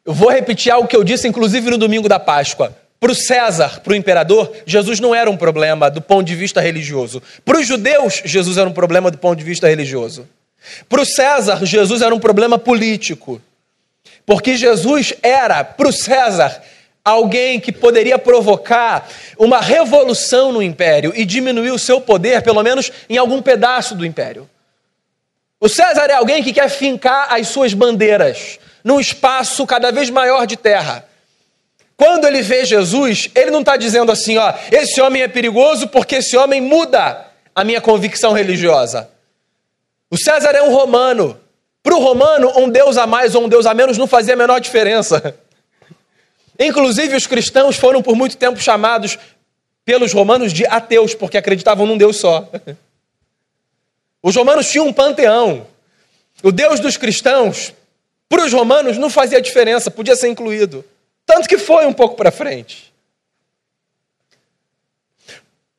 Eu 0.04 0.12
vou 0.12 0.30
repetir 0.30 0.72
algo 0.72 0.88
que 0.88 0.96
eu 0.96 1.04
disse, 1.04 1.28
inclusive, 1.28 1.70
no 1.70 1.78
domingo 1.78 2.08
da 2.08 2.18
Páscoa. 2.18 2.76
Para 2.98 3.12
o 3.12 3.14
César, 3.14 3.80
para 3.80 3.92
o 3.92 3.96
imperador, 3.96 4.52
Jesus 4.66 4.98
não 4.98 5.14
era 5.14 5.30
um 5.30 5.36
problema 5.36 5.88
do 5.90 6.00
ponto 6.00 6.26
de 6.26 6.34
vista 6.34 6.60
religioso. 6.60 7.22
Para 7.44 7.60
os 7.60 7.66
judeus, 7.66 8.22
Jesus 8.24 8.56
era 8.56 8.68
um 8.68 8.72
problema 8.72 9.10
do 9.10 9.18
ponto 9.18 9.38
de 9.38 9.44
vista 9.44 9.68
religioso. 9.68 10.28
Para 10.88 11.02
o 11.02 11.06
César, 11.06 11.64
Jesus 11.64 12.02
era 12.02 12.14
um 12.14 12.20
problema 12.20 12.58
político. 12.58 13.40
Porque 14.26 14.56
Jesus 14.56 15.14
era, 15.22 15.64
para 15.64 15.88
o 15.88 15.92
César, 15.92 16.62
alguém 17.04 17.58
que 17.58 17.72
poderia 17.72 18.18
provocar 18.18 19.08
uma 19.38 19.60
revolução 19.60 20.52
no 20.52 20.62
império 20.62 21.12
e 21.16 21.24
diminuir 21.24 21.70
o 21.70 21.78
seu 21.78 22.00
poder, 22.00 22.42
pelo 22.42 22.62
menos 22.62 22.92
em 23.08 23.16
algum 23.16 23.40
pedaço 23.40 23.94
do 23.94 24.04
império. 24.04 24.48
O 25.60 25.68
César 25.68 26.06
é 26.10 26.14
alguém 26.14 26.42
que 26.42 26.52
quer 26.52 26.68
fincar 26.68 27.32
as 27.32 27.48
suas 27.48 27.74
bandeiras 27.74 28.58
num 28.84 29.00
espaço 29.00 29.66
cada 29.66 29.90
vez 29.90 30.08
maior 30.08 30.46
de 30.46 30.56
terra. 30.56 31.04
Quando 31.96 32.26
ele 32.26 32.42
vê 32.42 32.64
Jesus, 32.64 33.28
ele 33.34 33.50
não 33.50 33.60
está 33.60 33.76
dizendo 33.76 34.12
assim, 34.12 34.38
ó, 34.38 34.54
esse 34.70 35.00
homem 35.00 35.22
é 35.22 35.28
perigoso 35.28 35.88
porque 35.88 36.16
esse 36.16 36.36
homem 36.36 36.60
muda 36.60 37.26
a 37.52 37.64
minha 37.64 37.80
convicção 37.80 38.32
religiosa. 38.32 39.10
O 40.10 40.16
César 40.16 40.50
é 40.50 40.62
um 40.62 40.72
romano. 40.72 41.38
Para 41.82 41.94
o 41.94 42.00
romano, 42.00 42.52
um 42.56 42.68
Deus 42.68 42.96
a 42.96 43.06
mais 43.06 43.34
ou 43.34 43.44
um 43.44 43.48
Deus 43.48 43.66
a 43.66 43.74
menos 43.74 43.96
não 43.96 44.06
fazia 44.06 44.34
a 44.34 44.36
menor 44.36 44.60
diferença. 44.60 45.38
Inclusive, 46.58 47.16
os 47.16 47.26
cristãos 47.26 47.76
foram 47.76 48.02
por 48.02 48.16
muito 48.16 48.36
tempo 48.36 48.60
chamados 48.60 49.18
pelos 49.84 50.12
romanos 50.12 50.52
de 50.52 50.66
ateus, 50.66 51.14
porque 51.14 51.38
acreditavam 51.38 51.86
num 51.86 51.96
Deus 51.96 52.16
só. 52.16 52.48
Os 54.22 54.34
romanos 54.34 54.68
tinham 54.68 54.86
um 54.88 54.92
panteão. 54.92 55.66
O 56.42 56.50
Deus 56.50 56.80
dos 56.80 56.96
cristãos, 56.96 57.72
para 58.28 58.44
os 58.44 58.52
romanos, 58.52 58.98
não 58.98 59.08
fazia 59.08 59.40
diferença, 59.40 59.90
podia 59.90 60.16
ser 60.16 60.28
incluído. 60.28 60.84
Tanto 61.24 61.48
que 61.48 61.56
foi 61.56 61.86
um 61.86 61.92
pouco 61.92 62.16
para 62.16 62.32
frente. 62.32 62.92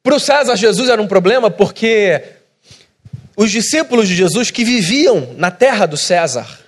Para 0.01 0.15
o 0.15 0.19
César, 0.19 0.55
Jesus 0.55 0.89
era 0.89 1.01
um 1.01 1.07
problema 1.07 1.51
porque 1.51 2.23
os 3.39 3.51
discípulos 3.51 4.09
de 4.09 4.15
Jesus 4.17 4.51
que 4.51 4.65
viviam 4.65 5.33
na 5.37 5.49
terra 5.49 5.85
do 5.85 5.95
César 5.95 6.59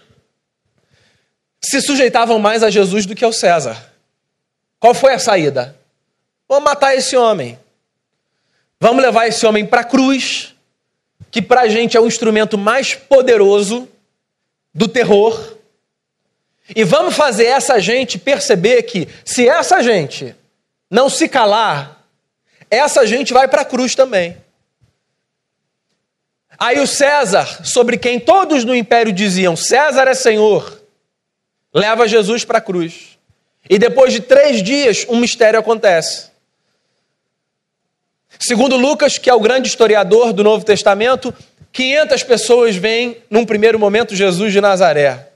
se 1.61 1.81
sujeitavam 1.81 2.39
mais 2.39 2.63
a 2.63 2.69
Jesus 2.69 3.05
do 3.05 3.13
que 3.13 3.25
ao 3.25 3.33
César. 3.33 3.91
Qual 4.79 4.93
foi 4.93 5.13
a 5.13 5.19
saída? 5.19 5.77
Vamos 6.47 6.63
matar 6.63 6.95
esse 6.95 7.17
homem. 7.17 7.59
Vamos 8.79 9.03
levar 9.03 9.27
esse 9.27 9.45
homem 9.45 9.65
para 9.65 9.81
a 9.81 9.83
cruz, 9.83 10.55
que 11.29 11.41
para 11.41 11.63
a 11.63 11.67
gente 11.67 11.97
é 11.97 11.99
o 11.99 12.07
instrumento 12.07 12.57
mais 12.57 12.95
poderoso 12.95 13.89
do 14.73 14.87
terror. 14.87 15.57
E 16.73 16.85
vamos 16.85 17.15
fazer 17.15 17.47
essa 17.47 17.81
gente 17.81 18.17
perceber 18.17 18.83
que, 18.83 19.09
se 19.25 19.45
essa 19.45 19.83
gente 19.83 20.33
não 20.89 21.09
se 21.09 21.27
calar, 21.27 22.01
essa 22.69 23.05
gente 23.05 23.33
vai 23.33 23.49
para 23.49 23.63
a 23.63 23.65
cruz 23.65 23.93
também. 23.93 24.37
Aí 26.61 26.79
o 26.79 26.85
César, 26.85 27.65
sobre 27.65 27.97
quem 27.97 28.19
todos 28.19 28.63
no 28.63 28.75
império 28.75 29.11
diziam: 29.11 29.55
César 29.55 30.07
é 30.07 30.13
senhor, 30.13 30.79
leva 31.73 32.07
Jesus 32.07 32.45
para 32.45 32.59
a 32.59 32.61
cruz. 32.61 33.17
E 33.67 33.79
depois 33.79 34.13
de 34.13 34.19
três 34.19 34.61
dias, 34.61 35.03
um 35.09 35.17
mistério 35.17 35.59
acontece. 35.59 36.29
Segundo 38.39 38.77
Lucas, 38.77 39.17
que 39.17 39.27
é 39.27 39.33
o 39.33 39.39
grande 39.39 39.69
historiador 39.69 40.33
do 40.33 40.43
Novo 40.43 40.63
Testamento, 40.63 41.33
500 41.73 42.21
pessoas 42.21 42.75
veem, 42.75 43.17
num 43.27 43.43
primeiro 43.43 43.79
momento, 43.79 44.15
Jesus 44.15 44.53
de 44.53 44.61
Nazaré. 44.61 45.29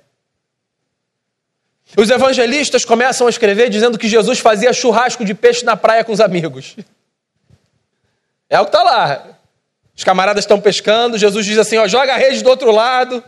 Os 1.97 2.11
evangelistas 2.11 2.85
começam 2.85 3.25
a 3.25 3.31
escrever 3.31 3.71
dizendo 3.71 3.97
que 3.97 4.07
Jesus 4.07 4.37
fazia 4.37 4.71
churrasco 4.71 5.25
de 5.25 5.33
peixe 5.33 5.65
na 5.65 5.75
praia 5.75 6.03
com 6.03 6.11
os 6.11 6.21
amigos. 6.21 6.75
É 8.47 8.59
o 8.59 8.65
que 8.65 8.69
está 8.69 8.83
lá. 8.83 9.34
Os 9.95 10.03
camaradas 10.03 10.43
estão 10.43 10.59
pescando, 10.59 11.17
Jesus 11.17 11.45
diz 11.45 11.57
assim: 11.57 11.77
ó, 11.77 11.87
joga 11.87 12.13
a 12.13 12.17
rede 12.17 12.43
do 12.43 12.49
outro 12.49 12.71
lado. 12.71 13.23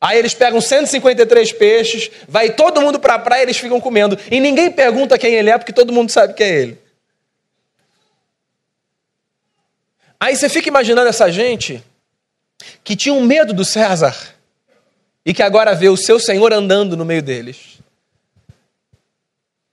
Aí 0.00 0.18
eles 0.18 0.32
pegam 0.32 0.60
153 0.60 1.52
peixes, 1.52 2.10
vai 2.26 2.50
todo 2.50 2.80
mundo 2.80 2.98
para 2.98 3.14
a 3.14 3.18
praia 3.18 3.42
eles 3.42 3.58
ficam 3.58 3.80
comendo. 3.80 4.18
E 4.30 4.40
ninguém 4.40 4.70
pergunta 4.70 5.18
quem 5.18 5.34
ele 5.34 5.50
é, 5.50 5.58
porque 5.58 5.72
todo 5.72 5.92
mundo 5.92 6.10
sabe 6.10 6.32
que 6.32 6.42
é 6.42 6.48
ele. 6.48 6.78
Aí 10.18 10.36
você 10.36 10.48
fica 10.48 10.68
imaginando 10.68 11.08
essa 11.08 11.30
gente 11.30 11.82
que 12.82 12.96
tinha 12.96 13.14
um 13.14 13.24
medo 13.24 13.52
do 13.52 13.64
César 13.64 14.14
e 15.24 15.32
que 15.34 15.42
agora 15.42 15.74
vê 15.74 15.88
o 15.88 15.96
seu 15.96 16.18
Senhor 16.18 16.52
andando 16.52 16.96
no 16.96 17.04
meio 17.04 17.22
deles. 17.22 17.78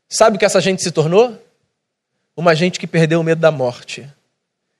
Sabe 0.10 0.36
o 0.36 0.40
que 0.40 0.46
essa 0.46 0.62
gente 0.62 0.82
se 0.82 0.92
tornou? 0.92 1.42
Uma 2.36 2.56
gente 2.56 2.80
que 2.80 2.88
perdeu 2.88 3.20
o 3.20 3.24
medo 3.24 3.42
da 3.42 3.52
morte. 3.52 4.10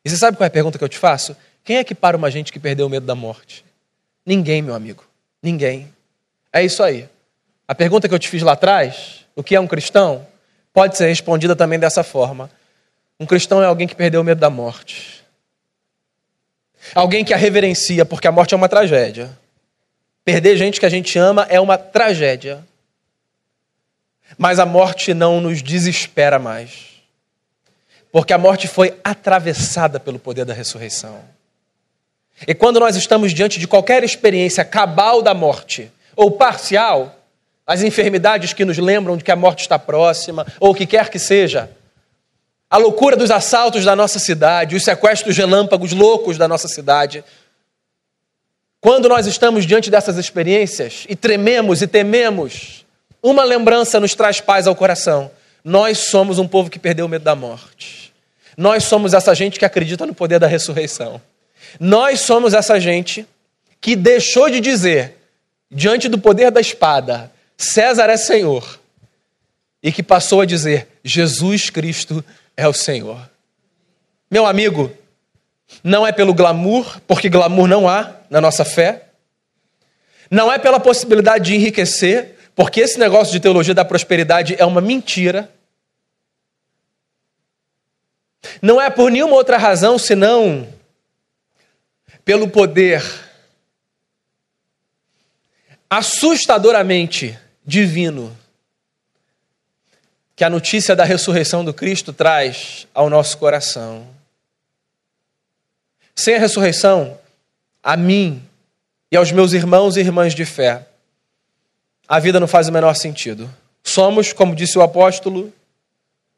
E 0.08 0.10
você 0.10 0.16
sabe 0.16 0.38
qual 0.38 0.46
é 0.46 0.48
a 0.48 0.50
pergunta 0.50 0.78
que 0.78 0.84
eu 0.86 0.88
te 0.88 0.98
faço? 0.98 1.36
Quem 1.66 1.76
é 1.76 1.84
que 1.84 1.94
para 1.94 2.16
uma 2.16 2.32
gente 2.32 2.54
que 2.54 2.62
perdeu 2.62 2.88
o 2.88 2.90
medo 2.90 3.06
da 3.06 3.14
morte? 3.14 3.66
Ninguém, 4.26 4.62
meu 4.62 4.74
amigo. 4.74 5.04
Ninguém. 5.44 5.94
É 6.54 6.64
isso 6.64 6.82
aí. 6.82 7.10
A 7.68 7.76
pergunta 7.76 8.08
que 8.08 8.16
eu 8.16 8.20
te 8.20 8.30
fiz 8.30 8.42
lá 8.42 8.54
atrás, 8.54 9.26
o 9.36 9.44
que 9.44 9.54
é 9.54 9.60
um 9.60 9.68
cristão, 9.68 10.26
pode 10.72 10.96
ser 10.96 11.08
respondida 11.08 11.58
também 11.58 11.78
dessa 11.78 12.06
forma. 12.06 12.50
Um 13.20 13.26
cristão 13.26 13.62
é 13.62 13.66
alguém 13.66 13.86
que 13.86 13.98
perdeu 13.98 14.22
o 14.22 14.24
medo 14.24 14.40
da 14.40 14.50
morte. 14.50 15.26
Alguém 16.96 17.26
que 17.26 17.34
a 17.34 17.38
reverencia, 17.38 18.06
porque 18.06 18.30
a 18.30 18.32
morte 18.32 18.54
é 18.54 18.58
uma 18.58 18.70
tragédia. 18.70 19.38
Perder 20.24 20.56
gente 20.56 20.80
que 20.80 20.86
a 20.86 20.90
gente 20.90 21.20
ama 21.20 21.46
é 21.50 21.60
uma 21.60 21.78
tragédia. 21.78 22.66
Mas 24.38 24.58
a 24.58 24.66
morte 24.66 25.14
não 25.14 25.42
nos 25.42 25.62
desespera 25.62 26.40
mais 26.40 26.97
porque 28.12 28.34
a 28.34 28.38
morte 28.38 28.68
foi 28.68 28.96
atravessada 29.04 30.00
pelo 30.00 30.20
poder 30.20 30.46
da 30.46 30.54
ressurreição. 30.54 31.20
E 32.48 32.54
quando 32.54 32.80
nós 32.80 32.96
estamos 32.96 33.34
diante 33.34 33.60
de 33.60 33.68
qualquer 33.68 34.04
experiência 34.04 34.64
cabal 34.64 35.22
da 35.22 35.34
morte, 35.34 35.92
ou 36.16 36.32
parcial, 36.32 37.16
as 37.66 37.82
enfermidades 37.82 38.54
que 38.54 38.66
nos 38.66 38.78
lembram 38.78 39.18
de 39.18 39.24
que 39.24 39.32
a 39.32 39.36
morte 39.36 39.62
está 39.62 39.78
próxima, 39.78 40.46
ou 40.60 40.72
o 40.72 40.76
que 40.76 40.86
quer 40.86 41.10
que 41.10 41.20
seja, 41.20 41.70
a 42.70 42.78
loucura 42.78 43.16
dos 43.16 43.32
assaltos 43.32 43.86
da 43.86 43.96
nossa 43.96 44.20
cidade, 44.20 44.76
os 44.76 44.84
sequestros 44.84 45.38
relâmpagos 45.38 45.94
loucos 45.94 46.38
da 46.38 46.48
nossa 46.48 46.68
cidade. 46.68 47.24
Quando 48.80 49.10
nós 49.10 49.26
estamos 49.26 49.66
diante 49.66 49.90
dessas 49.90 50.18
experiências 50.18 51.06
e 51.10 51.16
trememos 51.16 51.82
e 51.82 51.88
tememos, 51.88 52.86
uma 53.22 53.44
lembrança 53.44 54.00
nos 54.00 54.14
traz 54.14 54.40
paz 54.40 54.68
ao 54.68 54.76
coração 54.76 55.32
Nós 55.68 55.98
somos 55.98 56.40
um 56.40 56.48
povo 56.48 56.70
que 56.70 56.80
perdeu 56.80 57.06
o 57.06 57.10
medo 57.10 57.26
da 57.26 57.36
morte. 57.36 58.14
Nós 58.56 58.86
somos 58.86 59.14
essa 59.14 59.36
gente 59.36 59.60
que 59.60 59.66
acredita 59.66 60.06
no 60.06 60.16
poder 60.16 60.40
da 60.40 60.48
ressurreição. 60.48 61.22
Nós 61.78 62.22
somos 62.22 62.54
essa 62.54 62.80
gente 62.80 63.28
que 63.82 63.94
deixou 63.94 64.50
de 64.50 64.62
dizer, 64.62 65.18
diante 65.70 66.08
do 66.08 66.18
poder 66.18 66.52
da 66.52 66.62
espada, 66.62 67.30
César 67.58 68.10
é 68.10 68.16
Senhor, 68.16 68.80
e 69.84 69.92
que 69.92 70.02
passou 70.02 70.40
a 70.40 70.46
dizer, 70.46 70.88
Jesus 71.04 71.70
Cristo 71.70 72.24
é 72.56 72.66
o 72.66 72.72
Senhor. 72.72 73.30
Meu 74.32 74.46
amigo, 74.46 74.90
não 75.84 76.08
é 76.08 76.14
pelo 76.14 76.34
glamour, 76.34 77.02
porque 77.06 77.28
glamour 77.28 77.68
não 77.68 77.90
há 77.90 78.16
na 78.30 78.40
nossa 78.40 78.64
fé. 78.64 79.10
Não 80.32 80.50
é 80.50 80.58
pela 80.58 80.80
possibilidade 80.80 81.44
de 81.44 81.56
enriquecer, 81.56 82.38
porque 82.56 82.80
esse 82.80 82.98
negócio 82.98 83.34
de 83.34 83.42
teologia 83.42 83.74
da 83.74 83.84
prosperidade 83.84 84.56
é 84.58 84.66
uma 84.66 84.80
mentira. 84.80 85.57
Não 88.62 88.82
é 88.82 88.90
por 88.90 89.12
nenhuma 89.12 89.36
outra 89.36 89.58
razão 89.58 89.98
senão 89.98 90.68
pelo 92.24 92.50
poder 92.50 93.02
assustadoramente 95.90 97.38
divino 97.66 98.38
que 100.36 100.44
a 100.44 100.50
notícia 100.50 100.96
da 100.96 101.04
ressurreição 101.04 101.66
do 101.66 101.74
Cristo 101.74 102.14
traz 102.14 102.88
ao 102.94 103.10
nosso 103.10 103.38
coração. 103.40 104.08
Sem 106.16 106.36
a 106.36 106.40
ressurreição, 106.40 107.18
a 107.82 107.98
mim 107.98 108.44
e 109.12 109.18
aos 109.18 109.32
meus 109.32 109.54
irmãos 109.54 109.98
e 109.98 110.00
irmãs 110.00 110.36
de 110.36 110.46
fé, 110.46 110.86
a 112.08 112.20
vida 112.20 112.40
não 112.40 112.48
faz 112.48 112.68
o 112.68 112.72
menor 112.72 112.94
sentido. 112.94 113.50
Somos, 113.84 114.32
como 114.32 114.56
disse 114.56 114.78
o 114.78 114.82
apóstolo, 114.82 115.52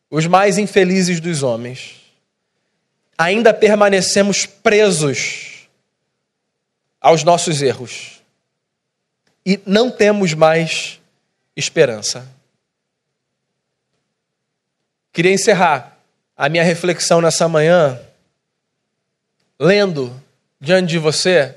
os 0.10 0.26
mais 0.28 0.58
infelizes 0.58 1.20
dos 1.20 1.44
homens. 1.44 1.99
Ainda 3.20 3.54
permanecemos 3.54 4.46
presos 4.46 5.68
aos 7.02 7.22
nossos 7.22 7.62
erros 7.62 8.22
e 9.46 9.60
não 9.66 9.92
temos 9.92 10.34
mais 10.34 11.02
esperança. 11.54 12.26
Queria 15.12 15.34
encerrar 15.34 16.00
a 16.38 16.48
minha 16.48 16.64
reflexão 16.64 17.20
nessa 17.20 17.46
manhã 17.50 18.00
lendo 19.60 20.16
diante 20.62 20.88
de 20.88 20.98
você 20.98 21.54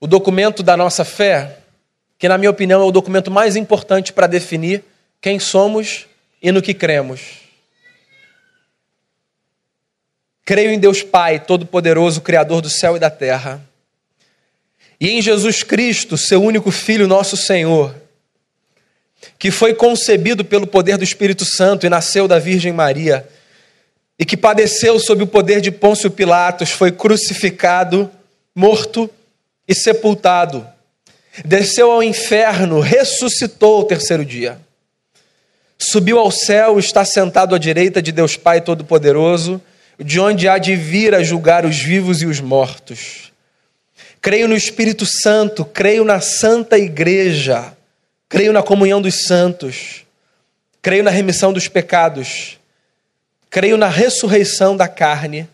o 0.00 0.08
documento 0.08 0.64
da 0.64 0.76
nossa 0.76 1.04
fé, 1.04 1.58
que, 2.18 2.28
na 2.28 2.36
minha 2.36 2.50
opinião, 2.50 2.82
é 2.82 2.84
o 2.84 2.90
documento 2.90 3.30
mais 3.30 3.54
importante 3.54 4.12
para 4.12 4.26
definir 4.26 4.82
quem 5.20 5.38
somos 5.38 6.08
e 6.42 6.50
no 6.50 6.60
que 6.60 6.74
cremos. 6.74 7.47
Creio 10.48 10.70
em 10.70 10.78
Deus 10.78 11.02
Pai, 11.02 11.38
Todo-Poderoso, 11.38 12.22
Criador 12.22 12.62
do 12.62 12.70
céu 12.70 12.96
e 12.96 12.98
da 12.98 13.10
terra, 13.10 13.60
e 14.98 15.10
em 15.10 15.20
Jesus 15.20 15.62
Cristo, 15.62 16.16
seu 16.16 16.42
único 16.42 16.70
Filho, 16.70 17.06
nosso 17.06 17.36
Senhor, 17.36 17.94
que 19.38 19.50
foi 19.50 19.74
concebido 19.74 20.42
pelo 20.46 20.66
poder 20.66 20.96
do 20.96 21.04
Espírito 21.04 21.44
Santo 21.44 21.84
e 21.84 21.90
nasceu 21.90 22.26
da 22.26 22.38
Virgem 22.38 22.72
Maria 22.72 23.28
e 24.18 24.24
que 24.24 24.38
padeceu 24.38 24.98
sob 24.98 25.22
o 25.22 25.26
poder 25.26 25.60
de 25.60 25.70
Pôncio 25.70 26.10
Pilatos, 26.10 26.70
foi 26.70 26.92
crucificado, 26.92 28.10
morto 28.54 29.10
e 29.68 29.74
sepultado. 29.74 30.66
Desceu 31.44 31.92
ao 31.92 32.02
inferno, 32.02 32.80
ressuscitou 32.80 33.76
ao 33.76 33.84
terceiro 33.84 34.24
dia. 34.24 34.58
Subiu 35.78 36.18
ao 36.18 36.30
céu, 36.30 36.78
está 36.78 37.04
sentado 37.04 37.54
à 37.54 37.58
direita 37.58 38.00
de 38.00 38.12
Deus 38.12 38.34
Pai 38.34 38.62
Todo-Poderoso, 38.62 39.60
de 39.98 40.20
onde 40.20 40.48
há 40.48 40.58
de 40.58 40.76
vir 40.76 41.14
a 41.14 41.22
julgar 41.22 41.64
os 41.64 41.78
vivos 41.78 42.22
e 42.22 42.26
os 42.26 42.40
mortos. 42.40 43.32
Creio 44.20 44.48
no 44.48 44.54
Espírito 44.54 45.04
Santo, 45.06 45.64
creio 45.64 46.04
na 46.04 46.20
Santa 46.20 46.78
Igreja, 46.78 47.76
creio 48.28 48.52
na 48.52 48.62
comunhão 48.62 49.00
dos 49.00 49.24
santos, 49.24 50.04
creio 50.80 51.02
na 51.02 51.10
remissão 51.10 51.52
dos 51.52 51.68
pecados 51.68 52.58
creio 53.50 53.76
na 53.76 53.88
ressurreição 53.88 54.76
da 54.76 54.88
carne, 54.88 55.48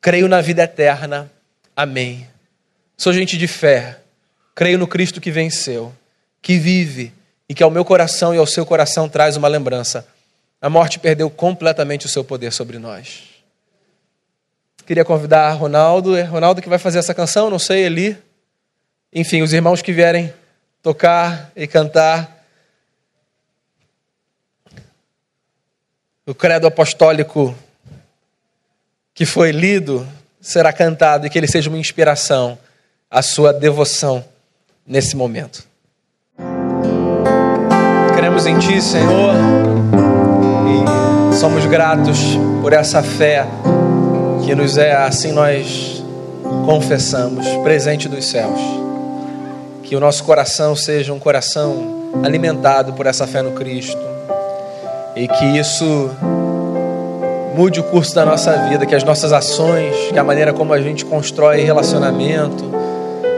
creio 0.00 0.28
na 0.28 0.40
vida 0.40 0.62
eterna. 0.62 1.30
Amém. 1.74 2.26
Sou 2.96 3.12
gente 3.12 3.38
de 3.38 3.48
fé, 3.48 4.00
creio 4.54 4.78
no 4.78 4.86
Cristo 4.86 5.20
que 5.20 5.30
venceu, 5.30 5.92
que 6.42 6.58
vive 6.58 7.12
e 7.48 7.54
que 7.54 7.62
ao 7.62 7.70
meu 7.70 7.84
coração 7.84 8.34
e 8.34 8.38
ao 8.38 8.46
seu 8.46 8.66
coração 8.66 9.08
traz 9.08 9.36
uma 9.36 9.48
lembrança. 9.48 10.06
A 10.60 10.68
morte 10.68 10.98
perdeu 10.98 11.30
completamente 11.30 12.06
o 12.06 12.08
seu 12.08 12.22
poder 12.22 12.52
sobre 12.52 12.78
nós. 12.78 13.29
Queria 14.90 15.04
convidar 15.04 15.52
Ronaldo, 15.52 16.16
é 16.16 16.22
Ronaldo 16.24 16.60
que 16.60 16.68
vai 16.68 16.76
fazer 16.76 16.98
essa 16.98 17.14
canção, 17.14 17.48
não 17.48 17.60
sei, 17.60 17.84
Eli. 17.84 18.18
Enfim, 19.12 19.40
os 19.40 19.52
irmãos 19.52 19.80
que 19.80 19.92
vierem 19.92 20.34
tocar 20.82 21.52
e 21.54 21.64
cantar. 21.68 22.44
o 26.26 26.34
credo 26.34 26.66
apostólico 26.66 27.54
que 29.14 29.24
foi 29.24 29.52
lido 29.52 30.04
será 30.40 30.72
cantado 30.72 31.24
e 31.24 31.30
que 31.30 31.38
ele 31.38 31.46
seja 31.46 31.70
uma 31.70 31.78
inspiração 31.78 32.58
à 33.08 33.22
sua 33.22 33.52
devoção 33.52 34.24
nesse 34.84 35.14
momento. 35.14 35.68
Queremos 38.12 38.44
em 38.44 38.58
Ti, 38.58 38.82
Senhor, 38.82 39.34
e 41.30 41.36
somos 41.36 41.64
gratos 41.66 42.18
por 42.60 42.72
essa 42.72 43.00
fé 43.04 43.46
que 44.50 44.54
nos 44.56 44.76
é, 44.76 44.96
assim 44.96 45.30
nós 45.30 46.02
confessamos, 46.66 47.46
presente 47.62 48.08
dos 48.08 48.24
céus. 48.24 48.58
Que 49.84 49.94
o 49.94 50.00
nosso 50.00 50.24
coração 50.24 50.74
seja 50.74 51.12
um 51.12 51.20
coração 51.20 52.10
alimentado 52.24 52.92
por 52.94 53.06
essa 53.06 53.28
fé 53.28 53.42
no 53.42 53.52
Cristo 53.52 54.02
e 55.14 55.28
que 55.28 55.44
isso 55.56 56.10
mude 57.54 57.78
o 57.78 57.84
curso 57.84 58.12
da 58.12 58.26
nossa 58.26 58.50
vida, 58.68 58.84
que 58.84 58.94
as 58.96 59.04
nossas 59.04 59.32
ações, 59.32 59.94
que 60.12 60.18
a 60.18 60.24
maneira 60.24 60.52
como 60.52 60.72
a 60.72 60.80
gente 60.80 61.04
constrói 61.04 61.60
relacionamento, 61.60 62.64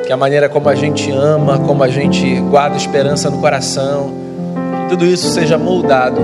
que 0.07 0.13
a 0.15 0.17
maneira 0.17 0.49
como 0.49 0.71
a 0.71 0.75
gente 0.75 1.11
ama, 1.11 1.59
como 1.59 1.85
a 1.85 1.89
gente 1.89 2.41
guarda 2.41 2.75
esperança 2.75 3.29
no 3.29 3.37
coração, 3.37 4.15
que 4.85 4.97
tudo 4.97 5.05
isso 5.05 5.29
seja 5.29 5.59
moldado 5.59 6.23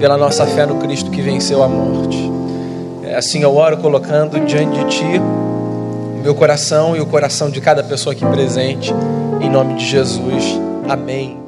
pela 0.00 0.16
nossa 0.16 0.46
fé 0.46 0.64
no 0.64 0.76
Cristo 0.76 1.10
que 1.10 1.20
venceu 1.20 1.62
a 1.62 1.68
morte. 1.68 2.32
Assim 3.14 3.42
eu 3.42 3.54
oro 3.54 3.76
colocando 3.78 4.40
diante 4.40 4.78
de 4.78 4.84
Ti 4.86 5.20
meu 6.24 6.34
coração 6.34 6.96
e 6.96 7.00
o 7.00 7.06
coração 7.06 7.50
de 7.50 7.60
cada 7.60 7.84
pessoa 7.84 8.14
aqui 8.14 8.24
presente, 8.24 8.94
em 9.42 9.50
nome 9.50 9.74
de 9.74 9.84
Jesus. 9.84 10.58
Amém. 10.88 11.43